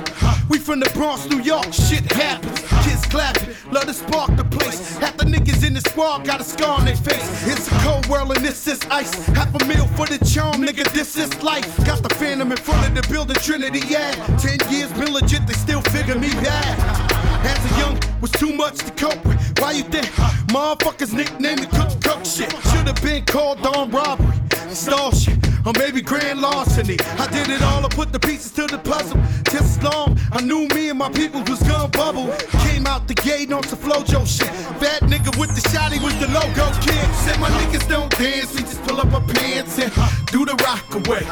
We 0.50 0.59
from 0.59 0.79
the 0.79 0.89
Bronx, 0.91 1.29
New 1.29 1.41
York, 1.41 1.74
shit 1.74 2.09
happens. 2.12 2.62
Kids 2.86 3.05
clapping, 3.07 3.55
love 3.71 3.86
to 3.86 3.93
spark 3.93 4.36
the 4.36 4.45
place. 4.45 4.97
Half 4.97 5.17
the 5.17 5.25
niggas 5.25 5.65
in 5.65 5.74
the 5.74 5.81
squad 5.81 6.25
got 6.25 6.39
a 6.39 6.43
scar 6.43 6.79
on 6.79 6.86
their 6.86 6.95
face. 6.95 7.27
It's 7.47 7.67
a 7.67 7.75
cold 7.81 8.05
world 8.07 8.31
and 8.36 8.45
this 8.45 8.67
is 8.67 8.79
ice. 8.91 9.13
Half 9.27 9.53
a 9.62 9.65
meal 9.65 9.88
for 9.97 10.05
the 10.05 10.24
charm, 10.25 10.63
nigga, 10.63 10.89
this 10.93 11.17
is 11.17 11.29
life. 11.43 11.67
Got 11.86 12.03
the 12.03 12.13
phantom 12.15 12.51
in 12.51 12.57
front 12.57 12.88
of 12.88 12.95
the 12.95 13.07
building, 13.12 13.36
Trinity, 13.38 13.81
yeah. 13.88 14.12
Ten 14.38 14.57
years 14.71 14.91
been 14.93 15.13
legit, 15.13 15.45
they 15.47 15.53
still 15.53 15.81
figure 15.81 16.15
me 16.15 16.29
bad. 16.43 17.17
As 17.45 17.71
a 17.71 17.79
young, 17.79 18.00
was 18.21 18.31
too 18.31 18.53
much 18.53 18.77
to 18.77 18.91
cope 18.93 19.24
with. 19.25 19.38
Why 19.59 19.71
you 19.71 19.83
think 19.83 20.05
motherfuckers 20.53 21.13
nicknamed 21.13 21.62
me 21.62 21.67
cook 21.67 22.01
cook 22.01 22.25
shit? 22.25 22.51
Should've 22.71 23.01
been 23.01 23.25
called 23.25 23.65
on 23.65 23.91
robbery, 23.91 24.36
stall 24.69 25.12
shit, 25.12 25.38
or 25.67 25.74
maybe 25.77 26.01
grand 26.01 26.39
larceny. 26.39 26.97
I 27.19 27.27
did 27.27 27.50
it 27.50 27.62
all, 27.62 27.86
I 27.86 27.89
put 27.89 28.13
the 28.13 28.19
pieces 28.19 28.51
to 28.51 28.65
the 28.67 28.79
puzzle. 28.79 29.19
Just 29.51 29.77
as 29.77 29.83
long, 29.83 30.17
I 30.31 30.41
knew 30.41 30.65
me 30.69 30.89
and 30.89 30.97
my 30.97 31.12
people 31.12 31.43
was 31.43 31.62
gonna 31.62 31.89
bubble. 31.89 32.33
Came 32.63 32.88
out 32.88 33.07
the 33.07 33.13
gate 33.13 33.51
on 33.51 33.63
some 33.63 33.77
Flo-Jo 33.79 34.24
shit. 34.24 34.47
Fat 34.79 35.01
nigga 35.12 35.38
with 35.38 35.53
the 35.55 35.63
shotty 35.69 36.01
was 36.01 36.15
the 36.24 36.27
logo 36.31 36.71
kid. 36.79 37.05
Said 37.24 37.38
my 37.39 37.50
niggas 37.50 37.88
don't 37.89 38.09
dance, 38.17 38.55
we 38.55 38.62
just 38.62 38.81
pull 38.83 39.01
up 39.01 39.12
our 39.13 39.21
pants 39.21 39.77
and 39.77 39.91
do 40.31 40.45
the 40.45 40.55
rock 40.63 40.88
away. 40.95 41.24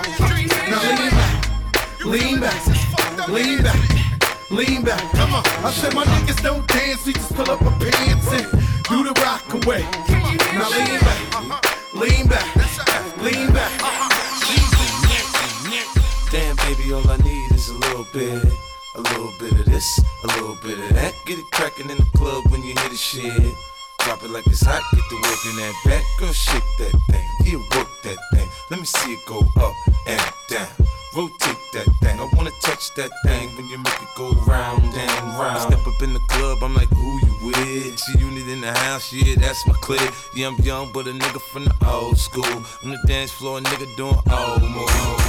Now 0.67 0.81
lean 0.83 1.09
back, 1.09 2.05
lean 2.05 2.39
back, 2.41 3.27
lean 3.29 3.63
back. 3.63 3.79
Lean 4.51 4.83
back, 4.83 5.01
come 5.13 5.33
on. 5.33 5.43
I 5.65 5.71
said 5.71 5.95
my 5.95 6.05
niggas 6.05 6.41
don't 6.43 6.67
dance, 6.67 7.05
we 7.05 7.13
just 7.13 7.33
pull 7.33 7.49
up 7.49 7.61
our 7.63 7.79
pants 7.79 8.31
and 8.31 8.51
do 8.89 9.03
the 9.03 9.13
rock 9.21 9.47
away. 9.53 9.81
Now 10.53 10.69
lean 10.69 10.99
back, 10.99 11.95
lean 11.95 12.27
back, 12.27 13.17
lean 13.21 13.53
back. 13.53 14.24
Damn, 16.35 16.57
baby, 16.67 16.91
all 16.91 17.09
I 17.09 17.15
need 17.23 17.49
is 17.53 17.69
a 17.69 17.75
little 17.75 18.05
bit. 18.11 18.43
A 18.95 19.01
little 19.01 19.31
bit 19.39 19.53
of 19.53 19.65
this, 19.65 19.87
a 20.25 20.27
little 20.27 20.57
bit 20.61 20.77
of 20.77 20.89
that. 20.95 21.13
Get 21.25 21.39
it 21.39 21.45
crackin' 21.53 21.89
in 21.89 21.95
the 21.95 22.09
club 22.17 22.43
when 22.51 22.61
you 22.61 22.73
hear 22.75 22.89
the 22.89 22.97
shit. 22.97 23.53
Drop 23.99 24.21
it 24.21 24.29
like 24.31 24.45
it's 24.47 24.61
hot, 24.61 24.83
get 24.91 25.03
the 25.09 25.15
work 25.15 25.41
in 25.47 25.55
that 25.63 25.75
back. 25.85 26.03
Girl, 26.19 26.33
shake 26.33 26.69
that 26.79 26.91
thing, 27.09 27.27
yeah, 27.45 27.59
work 27.77 27.87
that 28.03 28.17
thing. 28.33 28.49
Let 28.69 28.81
me 28.81 28.85
see 28.85 29.13
it 29.13 29.19
go 29.25 29.39
up 29.63 29.75
and 30.07 30.21
down. 30.49 30.67
Rotate 31.15 31.55
that 31.71 31.87
thing, 32.03 32.19
I 32.19 32.27
wanna 32.35 32.51
touch 32.61 32.93
that 32.95 33.11
thing 33.23 33.55
when 33.55 33.69
you 33.69 33.77
make 33.77 34.01
it 34.01 34.13
go 34.17 34.33
round 34.45 34.83
and 34.83 35.11
around. 35.39 35.55
I 35.55 35.59
step 35.59 35.87
up 35.87 36.01
in 36.03 36.11
the 36.11 36.23
club, 36.27 36.57
I'm 36.61 36.75
like, 36.75 36.89
who 36.89 37.11
you 37.25 37.33
with? 37.47 37.95
G 37.95 38.19
unit 38.19 38.49
in 38.49 38.59
the 38.59 38.73
house, 38.73 39.13
yeah, 39.13 39.35
that's 39.39 39.65
my 39.67 39.75
clique. 39.79 40.11
Yeah, 40.35 40.47
I'm 40.47 40.57
young, 40.57 40.91
but 40.91 41.07
a 41.07 41.11
nigga 41.11 41.39
from 41.39 41.63
the 41.63 41.75
old 41.87 42.17
school. 42.17 42.57
On 42.83 42.91
the 42.91 42.99
dance 43.07 43.31
floor, 43.31 43.59
a 43.59 43.61
nigga 43.61 43.87
doing 43.95 44.19
old 44.29 44.61
moves. 44.61 45.24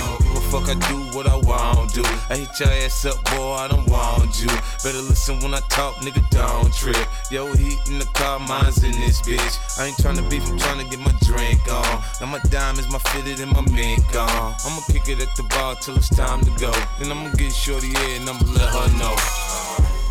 Fuck, 0.57 0.71
I 0.71 0.89
do 0.89 0.97
what 1.15 1.27
I 1.27 1.37
want 1.37 1.93
do. 1.93 2.03
I 2.31 2.37
hit 2.37 2.49
your 2.59 2.71
ass 2.81 3.05
up, 3.05 3.23
boy, 3.25 3.53
I 3.61 3.69
don't 3.69 3.87
want 3.91 4.41
you. 4.41 4.49
Better 4.83 5.03
listen 5.05 5.39
when 5.41 5.53
I 5.53 5.61
talk, 5.69 5.97
nigga, 5.97 6.25
don't 6.31 6.73
trip. 6.73 6.97
Yo, 7.31 7.53
heat 7.53 7.79
in 7.91 7.99
the 7.99 8.07
car, 8.15 8.39
mine's 8.39 8.83
in 8.83 8.93
this 8.93 9.21
bitch. 9.21 9.79
I 9.79 9.89
ain't 9.89 9.99
tryna 9.99 10.25
beef, 10.31 10.49
I'm 10.49 10.57
tryna 10.57 10.89
get 10.91 11.01
my 11.01 11.13
drink 11.29 11.61
on. 11.71 12.03
Now 12.23 12.33
my 12.33 12.39
diamonds, 12.49 12.91
my 12.91 12.99
fitted, 13.11 13.41
and 13.41 13.53
my 13.53 13.61
mink 13.71 14.09
on. 14.17 14.55
I'ma 14.65 14.81
kick 14.89 15.11
it 15.11 15.21
at 15.21 15.29
the 15.37 15.43
bar 15.43 15.75
till 15.75 15.97
it's 15.97 16.09
time 16.09 16.41
to 16.41 16.51
go. 16.59 16.73
Then 16.99 17.13
I'ma 17.13 17.35
get 17.35 17.53
shorty 17.53 17.89
here 17.89 18.17
and 18.17 18.27
I'ma 18.27 18.41
let 18.57 18.73
her 18.73 18.89
know. 18.97 19.15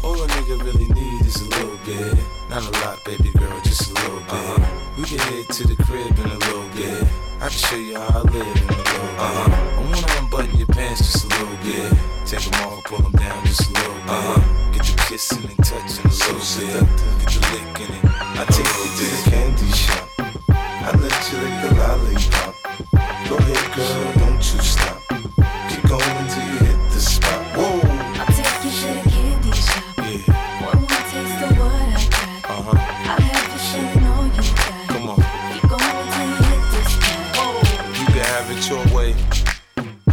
All 0.04 0.22
a 0.22 0.28
nigga 0.28 0.62
really 0.62 0.86
need 0.94 1.26
is 1.26 1.42
a 1.42 1.50
little 1.58 1.80
bit. 1.88 2.20
Not 2.52 2.62
a 2.62 2.72
lot, 2.86 3.04
baby 3.04 3.32
girl, 3.32 3.60
just 3.62 3.90
a 3.90 3.94
little 3.96 4.20
bit. 4.20 4.30
Uh-huh. 4.30 4.92
We 4.96 5.06
can 5.06 5.18
head 5.18 5.50
to 5.50 5.68
the 5.68 5.76
crib 5.84 6.20
in 6.20 6.30
a 6.30 6.38
little 6.38 6.70
bit. 6.76 7.25
I 7.42 7.50
can 7.50 7.52
show 7.52 7.76
you 7.76 8.00
how 8.00 8.20
I 8.20 8.22
live 8.22 8.34
in 8.34 8.42
a 8.42 8.48
little 8.48 8.84
bit. 8.84 9.20
I 9.20 9.82
wanna 9.82 10.20
unbutton 10.20 10.58
your 10.58 10.68
pants 10.68 11.02
just 11.02 11.26
a 11.26 11.28
little 11.28 11.58
bit. 11.64 11.94
Take 12.26 12.42
them 12.50 12.64
off, 12.64 12.84
pull 12.86 13.00
them 13.00 13.12
down 13.12 13.46
just 13.46 13.70
a 13.70 13.74
little 13.74 13.94
bit. 13.94 14.10
Uh-huh. 14.10 14.72
Get 14.72 14.86
the 14.86 15.04
kissing 15.08 15.44
and 15.44 15.58
touching 15.64 16.06
a 16.06 16.10
little 16.10 16.40
bit. 16.40 16.88
Get 17.20 17.30
the 17.36 17.42
lick 17.52 17.80
in 17.84 17.90
it. 17.94 18.06
I 18.40 18.46
take 18.50 18.66
you 18.66 18.88
to 18.98 19.06
the 19.12 19.20
candy 19.30 19.72
shop. 19.72 20.10
I 20.50 20.92
let 20.96 21.16
you 21.28 21.38
lick 21.44 21.56
the 21.62 21.70
lollipop. 21.76 22.54
Go 23.30 23.36
ahead, 23.38 23.66
girl, 23.76 24.14
don't 24.20 24.40
you 24.40 24.62
stop. 24.62 24.98
Keep 25.70 25.84
going 25.90 26.25
spot. 38.46 38.92
You 38.92 38.95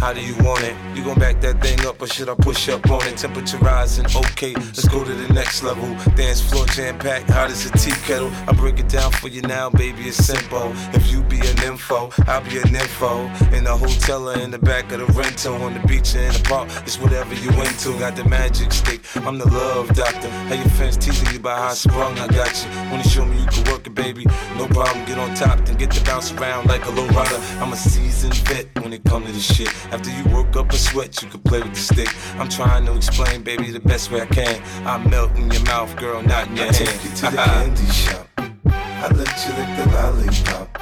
How 0.02 0.12
do 0.12 0.20
you 0.20 0.34
want 0.42 0.64
it? 0.64 0.74
You 0.96 1.04
gon' 1.04 1.20
back 1.20 1.40
that 1.42 1.62
thing 1.62 1.86
up 1.86 2.02
or 2.02 2.08
should 2.08 2.28
I 2.28 2.34
push 2.34 2.68
up 2.68 2.90
on 2.90 3.06
it? 3.06 3.18
Temperature 3.18 3.58
rising, 3.58 4.04
okay, 4.06 4.52
let's 4.52 4.88
go 4.88 5.04
to 5.04 5.12
the 5.12 5.32
next 5.32 5.62
level. 5.62 5.86
Dance 6.16 6.40
floor 6.40 6.66
jam 6.66 6.98
packed, 6.98 7.30
hot 7.30 7.52
as 7.52 7.66
a 7.66 7.70
tea 7.78 7.92
kettle. 8.04 8.28
I 8.48 8.52
break 8.52 8.80
it 8.80 8.88
down 8.88 9.12
for 9.12 9.28
you 9.28 9.42
now, 9.42 9.70
baby, 9.70 10.08
it's 10.08 10.16
simple. 10.16 10.72
If 10.92 11.12
you 11.12 11.22
be 11.22 11.38
an 11.38 11.62
info, 11.62 12.10
I'll 12.26 12.42
be 12.42 12.58
an 12.58 12.74
info. 12.74 13.26
In 13.54 13.62
the 13.62 13.76
hotel 13.76 14.28
or 14.28 14.36
in 14.40 14.50
the 14.50 14.58
back 14.58 14.90
of 14.90 15.06
the 15.06 15.06
rental, 15.12 15.54
on 15.62 15.74
the 15.74 15.86
beach 15.86 16.16
or 16.16 16.22
in 16.22 16.32
the 16.32 16.42
park, 16.48 16.68
it's 16.82 16.98
whatever 16.98 17.36
you 17.36 17.50
into. 17.50 17.96
Got 18.00 18.16
the 18.16 18.24
magic 18.24 18.72
stick, 18.72 19.02
I'm 19.24 19.38
the 19.38 19.48
love 19.50 19.94
doctor. 19.94 20.28
How 20.28 20.56
your 20.56 20.68
fans 20.70 20.96
teasing 20.96 21.30
you 21.30 21.38
about 21.38 21.58
how 21.58 21.74
sprung, 21.74 22.18
I 22.18 22.26
got 22.26 22.50
you. 22.64 22.90
Wanna 22.90 23.04
show 23.04 23.24
me 23.24 23.38
you 23.38 23.46
can 23.46 23.70
work 23.70 23.86
it, 23.86 23.94
baby? 23.94 24.24
No 24.58 24.66
problem, 24.66 25.04
get 25.04 25.18
on 25.18 25.32
top, 25.36 25.64
then 25.64 25.76
get 25.76 25.92
to 25.92 26.02
bounce 26.02 26.32
around 26.32 26.66
like 26.66 26.84
a 26.86 26.90
low 26.90 27.06
rider. 27.06 27.38
I'm 27.60 27.72
a 27.72 27.76
seasoned 27.76 28.34
vet 28.48 28.66
when 28.82 28.92
it 28.92 29.04
come 29.04 29.24
to 29.26 29.30
this 29.30 29.44
shit. 29.44 29.72
After 29.92 30.08
you 30.10 30.34
work 30.34 30.56
up 30.56 30.72
a 30.72 30.76
sweat, 30.78 31.20
you 31.20 31.28
can 31.28 31.40
play 31.40 31.60
with 31.60 31.74
the 31.74 31.80
stick. 31.80 32.08
I'm 32.40 32.48
trying 32.48 32.86
to 32.86 32.96
explain, 32.96 33.42
baby, 33.42 33.70
the 33.70 33.80
best 33.80 34.10
way 34.10 34.22
I 34.22 34.26
can. 34.26 34.62
I 34.86 34.96
melt 35.06 35.36
in 35.36 35.50
your 35.50 35.62
mouth, 35.64 35.94
girl, 35.96 36.22
not 36.22 36.48
in 36.48 36.56
your 36.56 36.64
I 36.68 36.72
hand. 36.72 36.76
take 36.76 37.04
you 37.04 37.10
to 37.10 37.22
the 37.22 37.36
candy 37.36 37.86
shop. 37.92 38.28
I 38.38 39.08
let 39.08 39.36
you 39.44 39.52
lick 39.52 39.70
the 39.76 39.86
lollipop. 39.92 40.78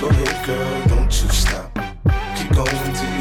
Go 0.00 0.08
ahead, 0.08 0.46
girl, 0.46 0.86
don't 0.88 1.22
you 1.22 1.28
stop. 1.30 1.72
Keep 2.36 2.52
going 2.52 3.11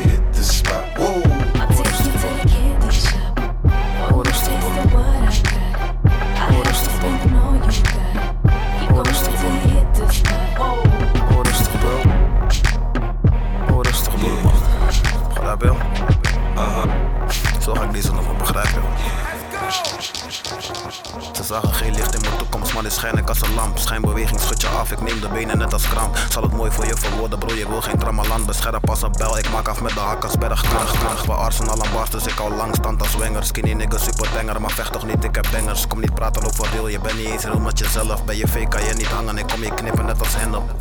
Schijnbeweging 23.92 24.40
schud 24.40 24.62
je 24.62 24.68
af, 24.68 24.92
ik 24.92 25.02
neem 25.02 25.22
de 25.22 25.28
benen 25.28 25.58
net 25.58 25.74
als 25.74 25.90
kramp. 25.90 26.18
Zal 26.30 26.44
het 26.44 26.52
mooi 26.52 26.72
voor 26.72 26.86
je 26.86 26.96
verwoorden, 26.96 27.40
bro, 27.40 27.54
je 27.54 27.68
wil 27.68 27.82
geen 27.82 27.98
tramaland. 27.98 28.46
Bescherp 28.46 28.90
als 28.90 29.02
een 29.02 29.12
bel, 29.12 29.38
ik 29.38 29.50
maak 29.50 29.68
af 29.68 29.82
met 29.82 29.94
de 29.94 30.00
hakkersberg. 30.00 30.62
Knarrig, 30.62 30.92
knarrig, 30.92 31.26
we 31.26 31.32
Arsenal 31.32 31.84
aan 31.84 32.06
dus 32.12 32.26
ik 32.26 32.38
hou 32.38 32.56
lang 32.56 32.76
stand 32.76 33.02
als 33.02 33.16
winger. 33.16 33.44
Skinny 33.44 33.74
nigga, 33.74 33.98
super 33.98 34.30
banger, 34.34 34.62
maar 34.62 34.72
vecht 34.72 34.92
toch 34.92 35.06
niet, 35.06 35.24
ik 35.24 35.36
heb 35.36 35.48
bangers. 35.52 35.88
Kom 35.88 36.00
niet 36.00 36.14
praten 36.14 36.46
over 36.46 36.70
real, 36.72 36.88
je 36.88 37.00
bent 37.00 37.18
niet 37.18 37.28
eens 37.28 37.44
real 37.44 37.60
met 37.60 37.80
jezelf. 37.80 38.26
Ben 38.26 38.38
je 38.38 38.48
fake, 38.48 38.68
kan 38.68 38.84
je 38.84 38.94
niet 38.94 39.08
hangen, 39.08 39.38
ik 39.38 39.48
kom 39.48 39.64
je 39.64 39.74
knippen 39.74 40.06
net 40.06 40.20
als 40.20 40.36
hen 40.36 40.56
op. 40.56 40.72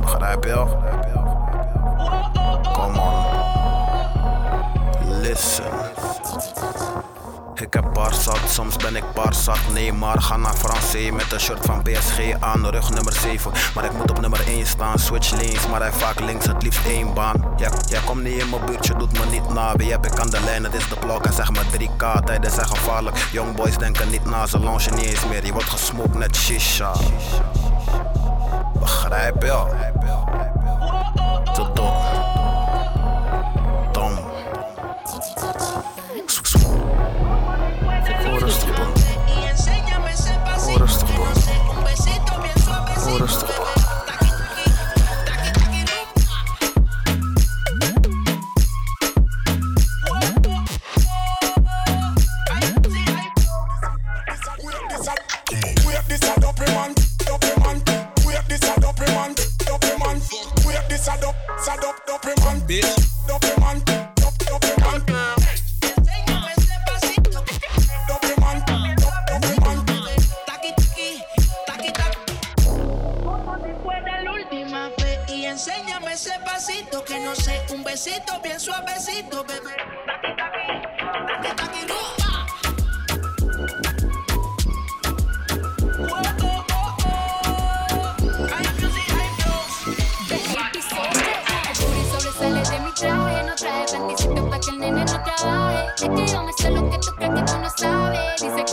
Begrijp 0.00 0.44
je? 0.44 0.66
Come 2.72 3.00
on. 3.00 3.14
Listen. 5.20 6.01
Ik 7.54 7.74
heb 7.74 7.92
bar 7.92 8.14
zat, 8.14 8.40
soms 8.48 8.76
ben 8.76 8.96
ik 8.96 9.04
bar 9.14 9.34
zat. 9.34 9.58
Nee, 9.72 9.92
maar 9.92 10.20
ga 10.22 10.36
naar 10.36 10.54
Francais 10.54 11.10
met 11.10 11.32
een 11.32 11.40
shirt 11.40 11.64
van 11.66 11.82
PSG 11.82 12.20
aan, 12.40 12.66
rug 12.66 12.90
nummer 12.90 13.12
7. 13.12 13.52
Maar 13.74 13.84
ik 13.84 13.92
moet 13.92 14.10
op 14.10 14.20
nummer 14.20 14.46
1 14.46 14.66
staan, 14.66 14.98
switch 14.98 15.30
lanes, 15.30 15.66
maar 15.66 15.80
hij 15.80 15.92
vaak 15.92 16.20
links, 16.20 16.46
het 16.46 16.62
liefst 16.62 16.86
één 16.86 17.14
baan. 17.14 17.54
Jij, 17.56 17.70
jij 17.88 18.00
komt 18.04 18.22
niet 18.22 18.42
in 18.42 18.50
mijn 18.50 18.64
buurt, 18.64 18.86
je 18.86 18.94
doet 18.94 19.12
me 19.12 19.24
niet 19.30 19.48
na. 19.48 19.76
Wie 19.76 19.90
heb 19.90 20.06
ik 20.06 20.18
aan 20.18 20.30
de 20.30 20.40
lijn, 20.40 20.64
het 20.64 20.74
is 20.74 20.88
de 20.88 20.96
blok, 20.96 21.24
hij 21.24 21.32
zegt 21.32 21.50
me 21.50 21.60
3K, 21.78 22.24
tijden 22.24 22.50
zijn 22.50 22.68
gevaarlijk. 22.68 23.16
Young 23.32 23.56
boys 23.56 23.78
denken 23.78 24.10
niet 24.10 24.24
na, 24.24 24.46
ze 24.46 24.58
launchen 24.58 24.94
niet 24.94 25.04
eens 25.04 25.26
meer. 25.26 25.44
Je 25.44 25.52
wordt 25.52 25.68
gesmokt 25.68 26.14
net 26.14 26.36
shisha. 26.36 26.92
Begrijp 28.78 29.42
je? 29.42 30.41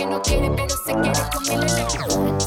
No 0.10 0.22
quiere, 0.22 0.50
pero 0.50 0.70
se 0.70 0.94
quiere 0.94 1.30
conmigo. 1.32 2.40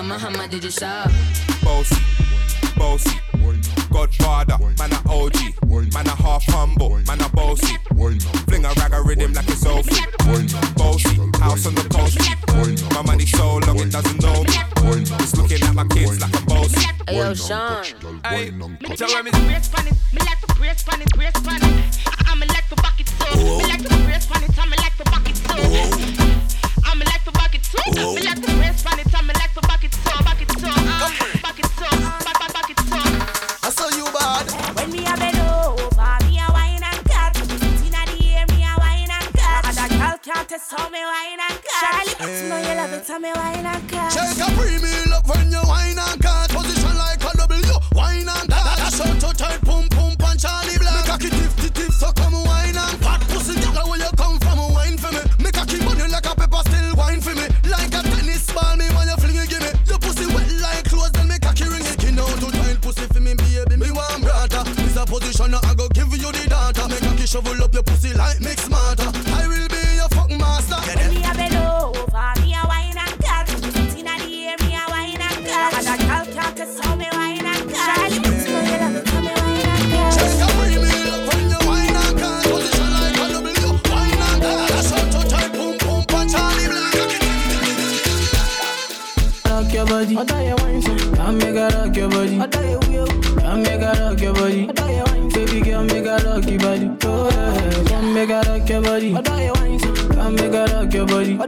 079, 0.00 0.08
baby, 0.08 0.10
I'm 0.10 0.10
a 0.10 0.18
hammer, 0.18 0.48
did 0.48 0.64
you 0.64 0.70
shop? 0.70 1.10
Bossy, 1.62 1.96
bossy. 2.76 3.20
Godfather, 3.90 4.56
man 4.78 4.92
a 4.92 5.00
OG. 5.10 5.36
Man 5.92 6.06
a 6.06 6.10
half 6.10 6.44
humble, 6.46 6.98
man 7.06 7.20
a 7.20 7.28
bossy. 7.30 7.76
Fling 8.48 8.64
a 8.64 8.72
rag 8.74 8.92
a 8.92 9.02
rhythm 9.02 9.32
like 9.32 9.48
it's 9.48 9.66
all 9.66 9.82
free. 9.82 10.00
Bossy, 10.76 11.16
house 11.38 11.66
on 11.66 11.74
the 11.74 11.88
coast. 11.90 12.18
My 12.94 13.02
money 13.02 13.26
so 13.26 13.58
long 13.58 13.78
it 13.78 13.90
doesn't 13.92 14.22
know 14.22 14.42
me. 14.44 14.54
It's 15.20 15.36
looking 15.36 15.62
at 15.62 15.74
my 15.74 15.84
kids 15.88 16.20
like 16.20 16.36
I'm 16.36 16.44
bossy. 16.46 16.80
Hey 17.08 17.16
yo, 17.16 17.34
Sean. 17.34 17.84
Hey, 18.24 18.52
so 18.96 19.06
when 19.12 19.24
me 19.24 19.30
brace 19.30 19.68
pan 19.68 19.86
it, 19.88 19.94
me 20.12 20.20
like 20.20 20.40
to 20.40 20.54
brace 20.54 20.82
pan 20.82 21.02
it, 21.02 21.10
brace 21.14 21.40
pan 21.44 21.60
it. 21.62 21.98
I'm 22.26 22.40
like 22.40 22.68
to 22.68 22.76
back 22.76 23.00
it 23.00 23.06
too. 23.06 23.36
Me 23.36 23.64
like 23.64 23.82
to 23.82 23.89
Eh. 40.60 40.66
girl 40.66 40.68
can't 40.68 40.68
test 40.68 40.70
how 40.70 40.88
me 40.88 40.98
wine 41.00 41.40
and 41.40 41.60
cut. 41.62 41.80
Charlie, 41.80 42.42
you 42.42 42.48
know 42.48 42.58
you 42.58 42.74
love 42.74 42.92
it, 42.92 43.06
how 43.08 43.18
me 43.18 43.32
wine 43.34 43.66
and 43.66 43.88
cut. 43.88 44.12
Shake 44.12 44.40
a 44.40 44.50
premium 44.56 45.12
up 45.12 45.26
when 45.28 45.50
you 45.50 45.62
wine 45.66 45.98
and 45.98 46.20
cut. 46.20 46.50
Position 46.50 46.96
like 46.96 47.22
a 47.24 47.36
W, 47.36 47.74
wine 47.94 48.28
and 48.28 48.48
cut. 48.48 48.76
That's 48.78 48.96
so 48.96 49.04
to 49.04 49.36
tight, 49.36 49.60
pum 49.62 49.88
pum 49.88 50.16
pan 50.16 50.38
Charlie 50.38 50.78
Black. 50.78 50.94
Me 50.94 51.08
cocky 51.08 51.30
tip 51.30 51.52
tip 51.56 51.74
tip, 51.74 51.92
so 51.92 52.12
come 52.12 52.34
wine 52.44 52.76
and 52.76 52.98
fat 53.00 53.20
pussy. 53.28 53.54
Get 53.54 53.74
where 53.86 53.98
you 53.98 54.10
come 54.16 54.38
from, 54.40 54.58
wine 54.74 54.98
for 54.98 55.12
me. 55.12 55.22
Me 55.42 55.50
cocky 55.50 55.78
money 55.84 56.06
like 56.08 56.26
a 56.26 56.34
pepper, 56.34 56.62
still 56.68 56.94
wine 56.96 57.20
for 57.20 57.34
me. 57.34 57.46
Like 57.68 57.94
a 57.94 58.02
tennis 58.02 58.50
ball, 58.52 58.76
me 58.76 58.86
when 58.94 59.08
you 59.08 59.16
fling 59.16 59.36
it, 59.36 59.48
give 59.48 59.62
me. 59.62 59.70
Your 59.86 59.98
pussy 59.98 60.26
wet 60.34 60.50
like 60.60 60.84
clothes, 60.88 61.12
then 61.12 61.28
me 61.28 61.38
cocky 61.38 61.64
ring 61.64 61.84
it. 61.84 61.96
Skin 61.96 62.18
out 62.18 62.36
to 62.40 62.48
tight 62.50 62.80
pussy 62.80 63.06
for 63.08 63.20
me, 63.20 63.34
baby. 63.34 63.76
Me 63.76 63.90
want 63.90 64.22
brother. 64.22 64.64
This 64.82 64.96
a 64.96 65.04
position, 65.06 65.54
I 65.54 65.74
go 65.74 65.88
give 65.94 66.12
you 66.12 66.30
the 66.32 66.44
data. 66.48 66.88
Me 66.88 66.98
cocky 67.00 67.26
shovel 67.26 67.62
up 67.62 67.72
your 67.72 67.82
pussy 67.82 67.99
your 98.70 98.82
body. 98.82 99.14
I 99.16 99.20
die 99.20 99.50
wine, 99.54 99.78
so 99.80 100.08
come 100.14 100.34
make 100.36 100.52
her 100.52 100.66
rock 100.66 100.92
your 100.94 101.06
body. 101.06 101.38
I 101.40 101.46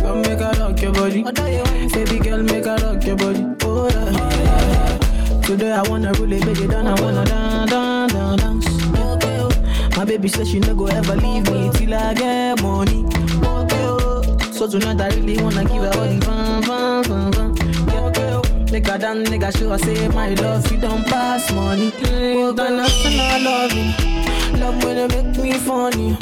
come 0.00 0.22
make 0.22 0.38
her 0.38 0.52
rock 0.58 0.80
your 0.80 0.92
body. 0.92 1.24
I 1.26 1.88
baby 1.92 2.18
girl, 2.18 2.42
make 2.42 2.64
her 2.64 2.76
rock 2.76 3.04
your 3.04 3.16
body. 3.16 3.44
Oh 3.62 3.88
yeah. 3.90 4.98
Oh, 5.30 5.42
Today 5.42 5.72
I 5.72 5.82
wanna 5.88 6.12
break 6.12 6.42
it 6.46 6.70
down. 6.70 6.86
I 6.86 7.00
wanna 7.00 7.24
dance, 7.26 7.70
dance, 7.70 8.12
dance, 8.12 8.42
dance. 8.42 8.66
Oh. 8.96 9.90
My 9.96 10.04
baby 10.06 10.28
says 10.28 10.48
she 10.50 10.58
no 10.60 10.74
go 10.74 10.86
ever 10.86 11.16
leave 11.16 11.50
me 11.50 11.70
till 11.74 11.94
I 11.94 12.14
get 12.14 12.62
money. 12.62 13.04
Oh. 13.44 14.22
So 14.52 14.66
tonight 14.68 15.00
I 15.00 15.08
really 15.14 15.42
wanna 15.42 15.64
give 15.64 15.82
her 15.82 15.92
all 15.98 16.08
the 16.08 16.20
fun, 16.24 16.62
fun, 16.62 17.04
fun, 17.04 17.32
fun. 17.32 17.54
Oh. 17.90 18.42
Make 18.72 18.86
her 18.86 18.96
dance, 18.96 19.28
make 19.28 19.42
her 19.42 19.52
show 19.52 19.68
her 19.68 19.78
say 19.78 20.08
my 20.08 20.30
love, 20.30 20.70
you 20.72 20.78
don't 20.78 21.04
pass 21.04 21.52
money. 21.52 21.92
International 21.98 23.42
loving, 23.42 23.92
love 24.62 24.84
when 24.84 24.96
they 24.96 25.08
make 25.22 25.36
me 25.38 25.52
funny. 25.58 26.16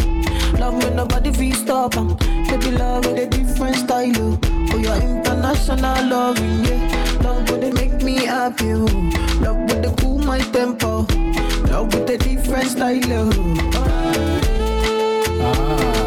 Love 0.59 0.83
when 0.83 0.97
nobody 0.97 1.33
feel 1.33 1.55
stop. 1.55 1.93
Baby 1.93 2.71
love 2.73 3.05
with 3.07 3.19
a 3.19 3.27
different 3.27 3.77
style, 3.77 4.13
oh. 4.17 4.39
Oh, 4.73 4.79
your 4.79 4.97
international 4.97 6.07
loving, 6.09 6.65
yeah. 6.65 7.19
Love 7.23 7.51
when 7.51 7.61
they 7.61 7.73
make 7.73 8.03
me 8.03 8.25
happy, 8.25 8.73
oh. 8.73 8.87
Love 9.45 9.59
when 9.69 9.83
they 9.83 9.95
cool 10.01 10.19
my 10.19 10.39
tempo. 10.39 11.07
Love 11.71 11.93
with 11.95 12.11
a 12.11 12.19
different 12.19 12.69
style, 12.69 13.13
oh. 13.13 13.31
Ah. 15.43 16.00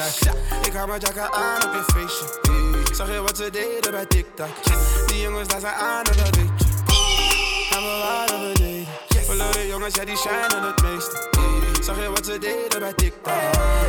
Shack? 0.00 0.34
Ik 0.66 0.72
hou 0.72 0.88
mijn 0.88 1.00
jacken 1.00 1.32
aan 1.32 1.64
op 1.64 1.72
je 1.72 1.84
feestje. 1.92 2.94
Zag 2.94 3.08
je 3.12 3.20
wat 3.22 3.36
ze 3.36 3.50
deden 3.50 3.90
bij 3.90 4.06
TikTok? 4.06 4.48
Die 5.06 5.20
jongens 5.20 5.48
daar 5.48 5.60
zijn 5.60 5.74
aan 5.74 6.04
en 6.04 6.16
dat 6.16 6.36
weet 6.36 6.50
je. 6.58 6.64
En 7.76 7.82
we 7.82 8.00
waren 8.02 8.52
beneden. 8.52 8.86
Verloren 9.24 9.66
jongens, 9.66 9.94
ja 9.94 10.04
die 10.04 10.16
shinen 10.16 10.62
het 10.62 10.82
meeste. 10.82 11.28
Zag 11.82 11.96
je 11.96 12.10
wat 12.10 12.26
ze 12.26 12.38
deden 12.38 12.80
bij 12.80 12.92
TikTok? 12.92 13.34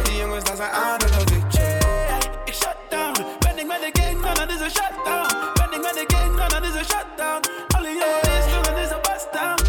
Die 0.03 0.17
jongens 0.17 0.43
daar 0.43 0.55
zijn 0.55 0.71
aan 0.71 0.99
en 0.99 1.11
dat 1.11 1.29
weet 1.29 1.53
je. 1.53 1.77
Ik 2.45 2.53
shut 2.53 2.77
down. 2.89 3.25
Ben 3.39 3.59
ik 3.59 3.67
met 3.67 3.79
de 3.81 4.01
gang, 4.01 4.21
dan 4.21 4.39
het 4.41 4.51
is 4.51 4.59
een 4.59 4.69
shutdown. 4.69 5.27
Ben 5.53 5.71
ik 5.71 5.81
met 5.81 5.93
de 5.93 6.15
gang, 6.15 6.37
dan 6.37 6.61
het 6.61 6.63
is 6.63 6.75
een 6.79 6.85
shutdown. 6.85 7.41
Alle 7.75 7.89
jongens, 8.01 8.45
dan 8.51 8.73
het 8.73 8.85
is 8.85 8.91
een 8.95 9.01
bust 9.01 9.27
down. 9.31 9.59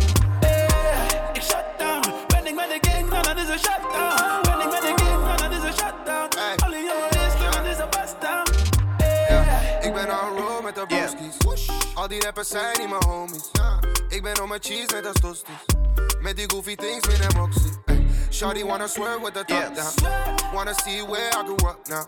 Ik 1.33 1.43
shut 1.43 1.67
down. 1.79 2.03
Ben 2.27 2.47
ik 2.47 2.55
met 2.55 2.69
de 2.69 2.79
gang, 2.89 3.11
dan 3.11 3.29
het 3.29 3.39
is 3.39 3.49
een 3.49 3.59
shutdown. 3.59 4.41
Ben 4.43 4.61
ik 4.61 4.71
met 4.73 4.83
de 4.83 4.93
gang, 4.97 5.04
dan 5.77 5.87
het 5.87 6.05
is 6.07 6.19
een 6.19 6.29
shutdown. 6.29 6.65
Alle 6.65 6.77
jongens, 6.77 7.39
dan 7.39 7.65
het 7.65 7.77
is 7.77 7.79
een 7.79 7.91
bust 7.91 8.21
down. 8.21 8.53
Ik 9.87 9.95
ben 9.95 10.11
on 10.11 10.39
road 10.39 10.63
met 10.63 10.75
de 10.75 10.87
broskies. 10.87 11.69
Al 11.95 12.09
die 12.09 12.23
rappers 12.23 12.49
zijn 12.49 12.79
niet 12.79 12.89
mijn 12.89 13.05
homies. 13.05 13.51
Ik 14.09 14.23
ben 14.23 14.43
on 14.43 14.49
mijn 14.49 14.63
cheese 14.63 14.87
net 14.95 15.07
als 15.07 15.21
tosti's. 15.21 15.65
Met 16.21 16.37
die 16.37 16.51
goofy 16.51 16.75
things 16.75 17.07
met 17.07 17.19
hem 17.19 17.43
oxy. 17.43 17.71
Shawty 18.31 18.65
wanna 18.65 18.87
swear 18.87 19.21
with 19.21 19.35
the 19.35 19.45
top 19.45 19.75
down. 19.75 19.93
Wanna 20.53 20.73
see 20.73 21.05
where 21.07 21.29
I 21.29 21.43
grew 21.45 21.69
up 21.69 21.79
now. 21.89 22.07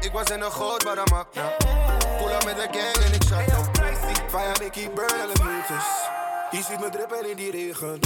Ik 0.00 0.12
was 0.12 0.30
in 0.30 0.38
de 0.38 0.50
goot, 0.50 0.84
but 0.84 0.96
I'm 0.96 1.18
up 1.18 1.34
now. 1.34 1.56
Pull 2.18 2.32
up 2.32 2.44
met 2.44 2.56
de 2.56 2.78
gang 2.78 3.04
en 3.04 3.12
ik 3.12 3.22
shut 3.22 3.48
down. 3.48 3.68
Fire 4.30 4.64
ik 4.64 4.72
keep 4.72 4.94
burn 4.94 5.20
alle 5.20 5.44
meters. 5.44 6.07
Je 6.50 6.62
ziet 6.62 6.80
me 6.80 6.88
drippen 6.88 7.30
in 7.30 7.36
die 7.36 7.50
regen. 7.50 7.98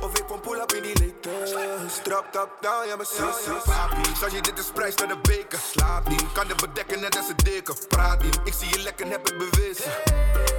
Of 0.00 0.18
ik 0.18 0.24
kom 0.26 0.40
pull 0.40 0.58
up 0.58 0.72
in 0.72 0.82
die 0.82 0.92
latest. 0.92 2.04
Drop 2.04 2.24
top 2.30 2.50
down, 2.60 2.88
ja 2.88 2.96
mijn 2.96 3.08
zus. 3.08 3.64
Papi, 3.64 4.16
zoals 4.18 4.32
je 4.32 4.40
dit 4.40 4.58
is 4.58 4.70
prijs 4.74 4.94
naar 4.94 5.08
de 5.08 5.18
beker. 5.22 5.58
Slaap 5.70 6.08
niet, 6.08 6.32
kan 6.32 6.48
het 6.48 6.60
bedekken 6.60 7.00
net 7.00 7.16
als 7.16 7.28
een 7.28 7.36
deken. 7.36 7.74
Praat 7.88 8.22
niet, 8.22 8.40
ik 8.44 8.52
zie 8.58 8.68
je 8.68 8.78
lekker, 8.82 9.06
heb 9.06 9.24
het 9.24 9.38
bewezen. 9.38 9.90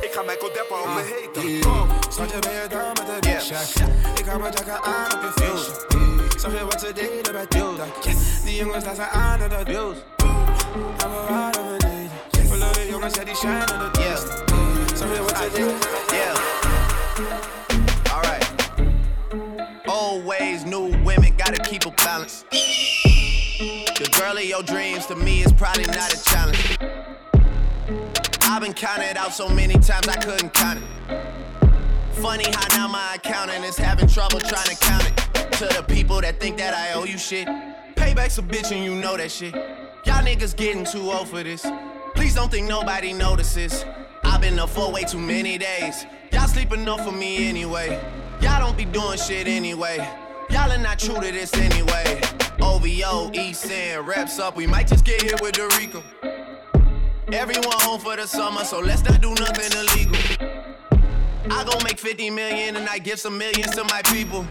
Ik 0.01 0.11
ga 0.11 0.21
mijn 0.21 0.37
kodeppen 0.37 0.81
op 0.81 0.87
me 0.87 1.01
heten. 1.01 1.59
Kom, 1.59 1.89
Schatje, 2.09 2.39
ben 2.39 2.51
je 2.51 2.67
down 2.69 2.87
met 2.87 3.05
de 3.05 3.17
big? 3.19 4.19
Ik 4.19 4.25
hou 4.25 4.39
mijn 4.39 4.53
jacken 4.53 4.81
aan 4.81 5.13
op 5.13 5.21
je 5.21 5.31
feestje. 5.41 6.39
Zag 6.39 6.51
je 6.51 6.65
wat 6.65 6.79
ze 6.79 6.93
deden 6.93 7.31
bij 7.31 7.45
TikTok? 7.45 8.03
Die 8.43 8.55
jongens 8.55 8.83
daar 8.83 8.95
zijn 8.95 9.09
aan 9.09 9.41
en 9.41 9.49
dat 9.49 9.67
En 9.67 9.75
we 10.97 11.25
waren 11.29 11.77
beneden. 11.77 12.11
Verloren 12.47 12.87
jongens, 12.87 13.15
ja 13.15 13.23
die 13.23 13.35
shinen 13.35 13.79
het 13.79 13.97
meeste. 13.97 14.43
Zag 14.95 15.15
je 15.15 15.21
wat 15.21 15.37
ze 15.37 15.49
deden? 15.51 16.50
Alright. 18.09 18.45
Old 19.87 20.25
ways, 20.25 20.65
new 20.65 20.87
women, 21.03 21.35
gotta 21.37 21.61
keep 21.63 21.85
a 21.85 21.91
balance. 21.91 22.45
The 22.51 24.09
girl 24.19 24.37
of 24.37 24.43
your 24.43 24.63
dreams 24.63 25.05
to 25.07 25.15
me 25.15 25.43
is 25.43 25.53
probably 25.53 25.85
not 25.85 26.11
a 26.13 26.23
challenge. 26.23 26.77
I've 28.41 28.61
been 28.61 28.73
counted 28.73 29.17
out 29.17 29.33
so 29.33 29.47
many 29.47 29.75
times 29.75 30.07
I 30.07 30.15
couldn't 30.15 30.53
count 30.53 30.79
it. 30.79 30.85
Funny 32.21 32.45
how 32.51 32.77
now 32.77 32.87
my 32.87 33.15
accountant 33.15 33.63
is 33.65 33.77
having 33.77 34.07
trouble 34.07 34.39
trying 34.39 34.65
to 34.65 34.75
count 34.75 35.05
it. 35.05 35.51
To 35.53 35.67
the 35.67 35.83
people 35.87 36.21
that 36.21 36.39
think 36.39 36.57
that 36.57 36.73
I 36.73 36.93
owe 36.93 37.03
you 37.03 37.17
shit. 37.17 37.47
Payback's 37.95 38.39
a 38.39 38.41
bitch 38.41 38.71
and 38.71 38.83
you 38.83 38.95
know 38.95 39.15
that 39.15 39.29
shit. 39.31 39.53
Y'all 39.53 40.23
niggas 40.25 40.55
getting 40.55 40.83
too 40.83 41.11
old 41.11 41.27
for 41.27 41.43
this. 41.43 41.65
Please 42.15 42.33
don't 42.33 42.51
think 42.51 42.67
nobody 42.67 43.13
notices. 43.13 43.85
I've 44.23 44.41
been 44.41 44.57
up 44.57 44.69
for 44.69 44.91
way 44.91 45.03
too 45.03 45.19
many 45.19 45.57
days. 45.59 46.05
Y'all 46.31 46.47
sleep 46.47 46.73
enough 46.73 47.03
for 47.03 47.11
me 47.11 47.47
anyway. 47.47 47.99
Y'all 48.41 48.59
don't 48.59 48.77
be 48.77 48.85
doing 48.85 49.17
shit 49.17 49.47
anyway. 49.47 49.97
Y'all 50.49 50.71
are 50.71 50.77
not 50.77 50.99
true 50.99 51.15
to 51.15 51.31
this 51.31 51.53
anyway. 51.53 52.21
OVO, 52.61 53.31
East 53.33 53.69
End, 53.71 54.07
reps 54.07 54.39
up. 54.39 54.55
We 54.55 54.67
might 54.67 54.87
just 54.87 55.05
get 55.05 55.21
hit 55.21 55.41
with 55.41 55.53
the 55.53 55.67
Rico. 55.79 56.03
Everyone 57.31 57.77
home 57.79 57.99
for 57.99 58.15
the 58.15 58.27
summer, 58.27 58.63
so 58.63 58.79
let's 58.79 59.03
not 59.03 59.21
do 59.21 59.33
nothing 59.35 59.71
illegal. 59.77 60.51
I 61.49 61.63
gon' 61.63 61.83
make 61.83 61.97
50 61.97 62.29
million 62.29 62.75
and 62.75 62.87
I 62.89 62.97
give 62.97 63.19
some 63.19 63.37
millions 63.37 63.71
to 63.75 63.83
my 63.85 64.01
people. 64.05 64.45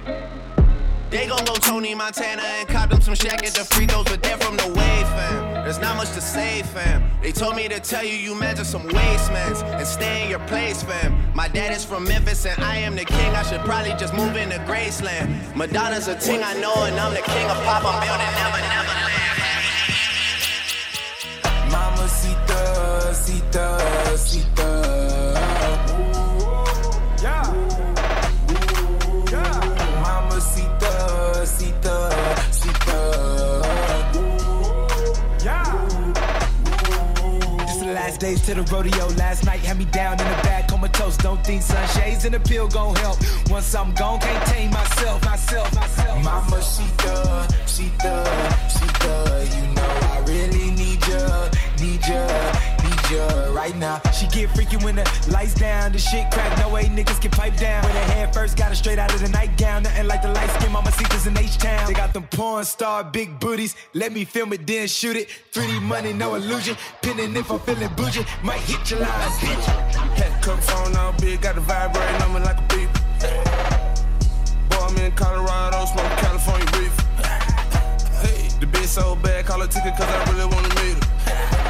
They 1.10 1.26
gon' 1.26 1.44
go 1.44 1.54
Tony 1.54 1.94
Montana 1.94 2.42
and 2.42 2.68
cop 2.68 2.90
them 2.90 3.00
some 3.00 3.14
shack 3.14 3.44
at 3.44 3.52
the 3.54 3.64
free 3.64 3.86
throws, 3.86 4.04
but 4.04 4.22
they're 4.22 4.38
from 4.38 4.56
the 4.56 4.68
wave, 4.68 5.08
fam. 5.08 5.49
There's 5.64 5.78
not 5.78 5.96
much 5.96 6.10
to 6.12 6.20
say, 6.20 6.62
fam. 6.62 7.02
They 7.22 7.32
told 7.32 7.54
me 7.54 7.68
to 7.68 7.80
tell 7.80 8.04
you 8.04 8.14
you 8.14 8.34
measure 8.34 8.64
some 8.64 8.82
wastemans 8.88 9.62
and 9.62 9.86
stay 9.86 10.24
in 10.24 10.30
your 10.30 10.40
place, 10.40 10.82
fam. 10.82 11.14
My 11.34 11.48
dad 11.48 11.72
is 11.72 11.84
from 11.84 12.04
Memphis 12.04 12.46
and 12.46 12.62
I 12.64 12.76
am 12.76 12.96
the 12.96 13.04
king. 13.04 13.34
I 13.34 13.42
should 13.42 13.60
probably 13.60 13.92
just 13.92 14.14
move 14.14 14.36
into 14.36 14.56
Graceland. 14.60 15.54
Madonna's 15.54 16.08
a 16.08 16.16
ting 16.16 16.42
I 16.42 16.54
know, 16.54 16.74
and 16.84 16.98
I'm 16.98 17.12
the 17.12 17.20
king 17.20 17.46
of 17.50 17.56
pop. 17.64 17.84
I'm 17.84 18.00
building 18.00 18.32
never, 18.40 18.60
never 18.74 18.94
land. 19.00 19.20
Mamacita, 21.70 23.14
cita, 23.14 24.18
cita. 24.18 25.09
Days 38.20 38.42
to 38.42 38.54
the 38.54 38.62
rodeo. 38.70 39.08
Last 39.16 39.44
night 39.44 39.60
had 39.60 39.78
me 39.78 39.86
down 39.86 40.12
in 40.12 40.28
the 40.28 40.40
back, 40.44 40.68
comatose. 40.68 41.16
Don't 41.16 41.42
think 41.44 41.62
sunshades 41.62 42.24
and 42.26 42.34
a 42.34 42.40
pill 42.40 42.68
gon' 42.68 42.94
help. 42.96 43.18
Once 43.48 43.74
I'm 43.74 43.92
gone, 43.94 44.20
can't 44.20 44.46
tame 44.46 44.70
myself, 44.70 45.24
myself, 45.24 45.74
myself. 45.74 46.22
Mamacita, 46.22 47.48
she 47.66 47.88
cita. 47.88 48.16
You 49.56 49.74
know 49.74 49.92
I 50.14 50.22
really 50.28 50.70
need 50.70 51.00
ya, 51.08 51.48
need 51.80 52.06
ya, 52.06 52.69
right 53.16 53.76
now. 53.76 54.00
She 54.12 54.26
get 54.28 54.50
freaky 54.50 54.76
when 54.78 54.96
the 54.96 55.04
lights 55.30 55.54
down, 55.54 55.92
the 55.92 55.98
shit 55.98 56.30
crack. 56.30 56.58
No 56.58 56.68
way 56.68 56.84
niggas 56.84 57.20
can 57.20 57.30
pipe 57.30 57.56
down. 57.56 57.84
When 57.84 57.94
her 57.94 58.12
head 58.12 58.34
first 58.34 58.56
got 58.56 58.72
it 58.72 58.76
straight 58.76 58.98
out 58.98 59.12
of 59.14 59.20
the 59.20 59.28
nightgown. 59.28 59.82
Nothing 59.82 60.06
like 60.06 60.22
the 60.22 60.28
light 60.28 60.50
skin 60.50 60.72
mama 60.72 60.92
seekers 60.92 61.26
in 61.26 61.36
H-Town. 61.36 61.86
They 61.86 61.94
got 61.94 62.12
them 62.12 62.24
porn 62.30 62.64
star 62.64 63.04
big 63.04 63.38
booties. 63.40 63.74
Let 63.94 64.12
me 64.12 64.24
film 64.24 64.52
it, 64.52 64.66
then 64.66 64.88
shoot 64.88 65.16
it. 65.16 65.28
3D 65.52 65.82
money, 65.82 66.12
no 66.12 66.34
illusion. 66.34 66.76
Pinning 67.02 67.34
if 67.36 67.50
I'm 67.50 67.60
feeling 67.60 67.90
bougie. 67.96 68.24
Might 68.42 68.60
hit 68.60 68.90
your 68.90 69.00
line, 69.00 69.30
bitch. 69.40 69.64
Had 70.16 70.42
cup 70.42 70.60
phone 70.60 70.90
big, 71.20 71.40
got 71.40 71.54
the 71.54 71.60
vibrating 71.60 72.22
on 72.22 72.34
me 72.34 72.40
like 72.40 72.58
a 72.58 72.74
beep. 72.74 72.90
Boy, 74.70 74.78
I'm 74.78 74.96
in 74.98 75.12
Colorado, 75.12 75.84
smoke 75.86 76.06
California 76.18 76.66
reef. 76.78 76.96
Hey, 78.22 78.48
the 78.60 78.66
bitch 78.66 78.86
so 78.86 79.16
bad, 79.16 79.46
call 79.46 79.60
her 79.60 79.66
ticket 79.66 79.96
cause 79.96 80.08
I 80.08 80.32
really 80.32 80.46
wanna 80.46 80.68
meet 80.82 81.04
her. 81.04 81.69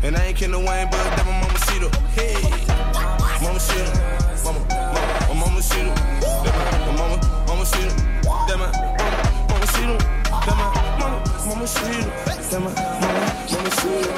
And 0.00 0.16
I 0.16 0.26
ain't 0.26 0.36
kidding 0.36 0.54
Wayne, 0.54 0.88
but 0.90 1.02
that 1.02 1.26
my 1.26 1.32
mama 1.42 1.58
see. 1.66 1.78
Hey, 2.14 2.38
mama 3.42 3.58
see. 3.58 3.82
Mama, 4.44 4.60
mama, 4.70 5.00
my 5.28 5.34
mama 5.34 5.60
see. 5.60 5.90
That 6.22 6.54
my 6.86 6.92
mama, 6.96 7.18
mama 7.48 7.66
see. 7.66 7.88
That 8.22 8.58
my 8.58 8.70
mama, 8.70 9.18
mama 9.48 9.66
see. 9.66 9.90
That 10.46 10.54
my 10.54 10.70
mama, 11.02 11.18
mama 11.46 11.66
see. 11.66 11.98
That 12.48 12.60
my 12.60 12.70
mama, 13.00 13.20
mama 13.50 13.70
see. 13.70 14.08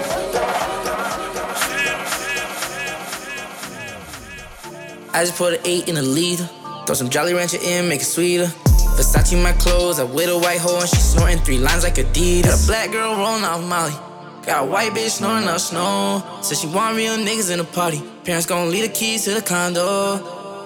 I 5.13 5.25
just 5.25 5.37
put 5.37 5.55
an 5.55 5.61
eight 5.65 5.89
in 5.89 5.97
a 5.97 6.03
liter. 6.03 6.49
Throw 6.85 6.95
some 6.95 7.09
Jolly 7.09 7.33
Rancher 7.33 7.59
in, 7.65 7.89
make 7.89 8.03
it 8.03 8.05
sweeter. 8.05 8.53
Versace 8.97 9.43
my 9.43 9.53
clothes, 9.53 9.99
I 9.99 10.05
with 10.05 10.29
a 10.29 10.39
white 10.39 10.61
hoe 10.61 10.79
and 10.79 10.89
she 10.89 10.97
snorting 10.97 11.39
three 11.39 11.59
lines 11.59 11.85
like 11.85 11.95
Adidas. 11.95 12.45
Got 12.45 12.63
a 12.63 12.67
black 12.67 12.93
girl 12.93 13.17
rolling 13.17 13.45
off 13.45 13.63
Molly. 13.67 14.10
Got 14.51 14.65
a 14.65 14.67
white 14.67 14.91
bitch 14.91 15.11
snoring 15.11 15.47
up 15.47 15.61
snow. 15.61 16.25
Said 16.43 16.59
she 16.59 16.67
want 16.67 16.97
real 16.97 17.17
niggas 17.17 17.53
in 17.53 17.59
the 17.59 17.65
party. 17.65 18.03
Parents 18.25 18.47
gon' 18.47 18.69
leave 18.69 18.83
the 18.83 18.93
keys 18.93 19.23
to 19.27 19.35
the 19.35 19.41
condo. 19.41 20.19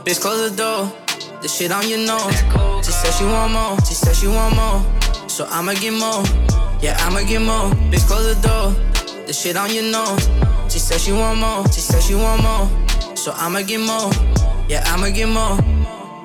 Bitch, 0.05 0.23
close 0.23 0.51
the 0.51 0.57
door. 0.57 0.91
The 1.43 1.49
shit 1.49 1.71
on 1.71 1.87
your 1.87 1.99
nose. 1.99 2.35
She 2.83 2.93
said 2.93 3.13
she 3.13 3.25
want 3.25 3.53
more. 3.53 3.77
She 3.87 3.93
said 3.93 4.17
she 4.17 4.27
want 4.27 4.57
more. 4.57 4.81
So 5.29 5.45
I'ma 5.51 5.75
get 5.75 5.93
more. 5.93 6.25
Yeah, 6.81 6.97
I'ma 7.01 7.29
get 7.29 7.43
more. 7.43 7.69
Bitch, 7.93 8.07
close 8.07 8.35
the 8.35 8.41
door. 8.49 8.73
The 9.27 9.35
shit 9.35 9.55
on 9.55 9.71
your 9.71 9.85
nose. 9.93 10.31
She 10.73 10.79
said 10.79 10.99
she 10.99 11.13
want 11.13 11.41
more. 11.41 11.67
She 11.71 11.81
said 11.81 12.03
she 12.03 12.15
want 12.15 12.43
more. 12.43 12.67
So 13.15 13.33
I'ma 13.37 13.61
get 13.61 13.81
more. 13.81 14.11
Yeah, 14.67 14.83
I'ma 14.87 15.11
get 15.11 15.29
more. 15.29 15.61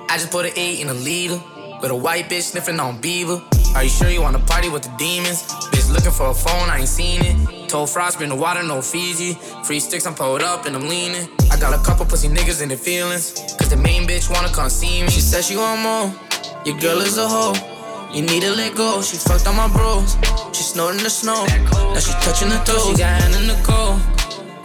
I 0.07 0.15
just 0.15 0.31
put 0.31 0.45
an 0.45 0.53
eight 0.55 0.79
in 0.79 0.87
a 0.87 0.93
liter. 0.93 1.41
With 1.81 1.91
a 1.91 1.95
white 1.95 2.29
bitch 2.29 2.51
sniffing 2.51 2.79
on 2.79 3.01
Beaver. 3.01 3.41
Are 3.75 3.83
you 3.83 3.89
sure 3.89 4.09
you 4.09 4.21
wanna 4.21 4.39
party 4.39 4.69
with 4.69 4.83
the 4.83 4.93
demons? 4.97 5.43
Bitch 5.71 5.91
looking 5.91 6.11
for 6.11 6.27
a 6.27 6.33
phone, 6.33 6.69
I 6.69 6.79
ain't 6.79 6.87
seen 6.87 7.21
it. 7.23 7.69
Told 7.69 7.89
Frost, 7.89 8.17
bring 8.17 8.29
the 8.29 8.35
water, 8.35 8.63
no 8.63 8.81
Fiji. 8.81 9.33
Free 9.63 9.79
sticks, 9.79 10.05
I'm 10.05 10.15
pulled 10.15 10.41
up 10.41 10.65
and 10.65 10.75
I'm 10.75 10.87
leaning. 10.89 11.27
I 11.51 11.57
got 11.59 11.73
a 11.73 11.83
couple 11.83 12.05
pussy 12.05 12.27
niggas 12.27 12.61
in 12.61 12.69
the 12.69 12.77
feelings. 12.77 13.33
Cause 13.57 13.69
the 13.69 13.77
main 13.77 14.07
bitch 14.07 14.29
wanna 14.29 14.49
come 14.49 14.69
see 14.69 15.03
me. 15.03 15.09
She 15.09 15.21
said 15.21 15.43
she 15.43 15.55
want 15.55 15.81
more. 15.81 16.13
Your 16.65 16.77
girl 16.79 16.99
is 16.99 17.17
a 17.17 17.27
hoe. 17.27 17.53
You 18.11 18.23
need 18.23 18.41
to 18.41 18.51
let 18.51 18.75
go. 18.75 19.01
She 19.01 19.17
fucked 19.17 19.47
on 19.47 19.55
my 19.55 19.67
bros. 19.67 20.17
She 20.51 20.63
snorting 20.63 21.03
the 21.03 21.09
snow. 21.09 21.45
Now 21.93 21.99
she 21.99 22.11
touching 22.25 22.49
the 22.49 22.57
toes. 22.65 22.87
She 22.87 22.97
got 22.97 23.21
hand 23.21 23.35
in 23.35 23.47
the 23.47 23.59
cold. 23.63 24.01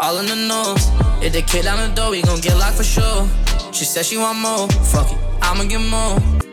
All 0.00 0.18
in 0.18 0.26
the 0.26 0.36
nose. 0.36 0.88
If 1.22 1.34
the 1.34 1.42
kid 1.42 1.64
down 1.64 1.88
the 1.88 1.94
door, 1.94 2.10
we 2.10 2.22
gon' 2.22 2.40
get 2.40 2.56
locked 2.56 2.76
for 2.76 2.84
sure. 2.84 3.28
She 3.72 3.84
said 3.84 4.06
she 4.06 4.16
want 4.16 4.38
more. 4.38 4.68
Fuck 4.92 5.12
it, 5.12 5.18
I'ma 5.42 5.64
get 5.64 5.80
more. 5.80 6.43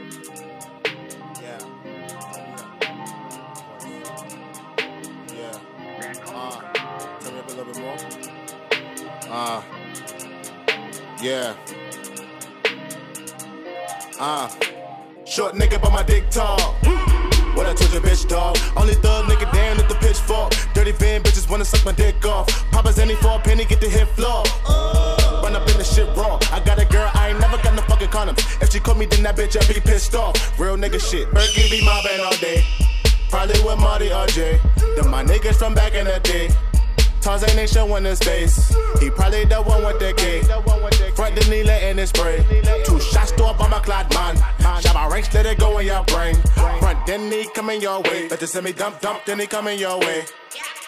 Yeah. 11.52 11.82
Uh, 14.20 14.50
short 15.26 15.56
nigga, 15.56 15.82
but 15.82 15.92
my 15.92 16.04
dick 16.04 16.30
tall. 16.30 16.76
What 17.56 17.68
I 17.68 17.74
told 17.74 17.92
your 17.92 18.02
bitch, 18.02 18.28
dog. 18.30 18.58
Only 18.78 18.94
thug 18.96 19.26
nigga 19.26 19.52
down 19.52 19.78
at 19.78 19.90
the 19.90 19.96
pitchfork. 19.96 20.54
Dirty 20.74 20.94
van 20.94 21.22
bitches 21.22 21.50
wanna 21.50 21.66
suck 21.66 21.84
my 21.86 21.92
dick 21.92 22.26
off. 22.26 22.48
Papa's 22.72 22.98
any 22.98 23.16
for 23.16 23.36
a 23.36 23.40
penny, 23.40 23.66
get 23.66 23.82
the 23.82 23.90
hit 23.90 24.08
floor. 24.10 24.44
Run 25.44 25.56
up 25.56 25.68
in 25.70 25.78
the 25.78 25.84
shit 25.84 26.08
raw. 26.16 26.40
I 26.52 26.62
got 26.64 26.80
a 26.80 26.86
girl, 26.86 27.10
I 27.14 27.30
ain't 27.30 27.40
never 27.40 27.58
got 27.58 27.76
no 27.76 27.82
fucking 27.84 28.10
condoms. 28.10 28.40
If 28.62 28.72
she 28.72 28.80
call 28.80 28.96
me, 28.96 29.06
then 29.06 29.24
that 29.24 29.36
bitch, 29.36 29.62
I 29.62 29.74
be 29.74 29.80
pissed 29.80 30.16
off. 30.16 30.60
Real 30.60 30.78
nigga 30.78 31.00
shit. 31.00 31.30
Berkey 31.32 31.70
be 31.70 31.84
mobbing 31.84 32.22
all 32.22 32.36
day. 32.38 32.64
Probably 33.30 33.62
with 33.64 33.80
Marty 33.80 34.14
or 34.14 34.28
Jay. 34.28 34.60
Them 34.96 35.10
my 35.10 35.24
niggas 35.24 35.56
from 35.56 35.74
back 35.74 35.94
in 35.94 36.06
the 36.06 36.20
day. 36.20 36.50
Tarzan 37.22 37.58
ain't 37.58 37.70
showing 37.70 38.04
his 38.04 38.20
face. 38.20 38.74
He 39.00 39.10
probably 39.10 39.46
the 39.46 39.62
one 39.62 39.84
with 39.86 40.00
the 40.00 40.14
gate. 40.14 40.46
Front 41.16 41.36
the 41.36 41.50
needle 41.50 41.70
in 41.72 41.98
his 41.98 42.10
spray. 42.10 42.44
Two 42.84 43.00
shots 43.00 43.32
to 43.34 43.46
a 43.46 43.54
bomber 43.54 43.80
clad 43.80 44.12
man. 44.14 44.36
Shot 44.82 44.96
my 44.96 45.08
range, 45.08 45.34
let 45.34 45.46
it 45.46 45.60
go 45.60 45.78
in 45.78 45.88
your 45.88 46.04
brain. 46.06 46.36
Front, 46.80 47.06
then 47.06 47.32
he 47.32 47.48
coming 47.54 47.82
your 47.82 48.02
way. 48.02 48.28
Better 48.28 48.48
send 48.48 48.66
me 48.66 48.74
dump, 48.74 49.00
dump, 49.02 49.24
then 49.26 49.40
he 49.40 49.48
coming 49.48 49.80
your 49.80 50.00
way. 50.00 50.24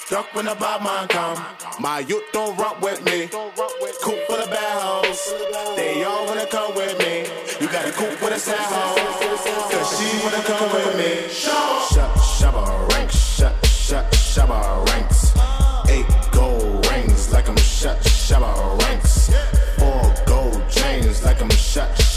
Duck 0.09 0.25
when 0.35 0.45
the 0.45 0.55
bad 0.55 0.83
man 0.83 1.07
come. 1.07 1.37
My 1.79 1.99
youth 1.99 2.23
don't 2.33 2.57
run 2.57 2.79
with 2.81 3.03
me. 3.05 3.27
Coop 3.27 4.19
for 4.27 4.37
the 4.37 4.47
bad 4.49 4.81
hoes. 4.81 5.33
They 5.77 6.03
all 6.03 6.25
wanna 6.25 6.45
come 6.47 6.75
with 6.75 6.97
me. 6.99 7.25
You 7.61 7.71
gotta 7.71 7.91
coop 7.91 8.21
with 8.21 8.33
a 8.33 8.39
sad 8.39 8.59
hoe. 8.59 9.69
Cause 9.71 9.97
she 9.97 10.23
wanna 10.23 10.43
come 10.43 10.71
with 10.73 10.97
me. 10.97 11.29
Shut, 11.29 11.93
shut, 11.93 12.11
shabba 12.17 12.89
rank. 12.91 13.11
Shut, 13.11 13.65
shut, 13.65 14.11
shabba 14.11 14.85
rank. 14.89 15.12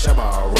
Shabba 0.06 0.55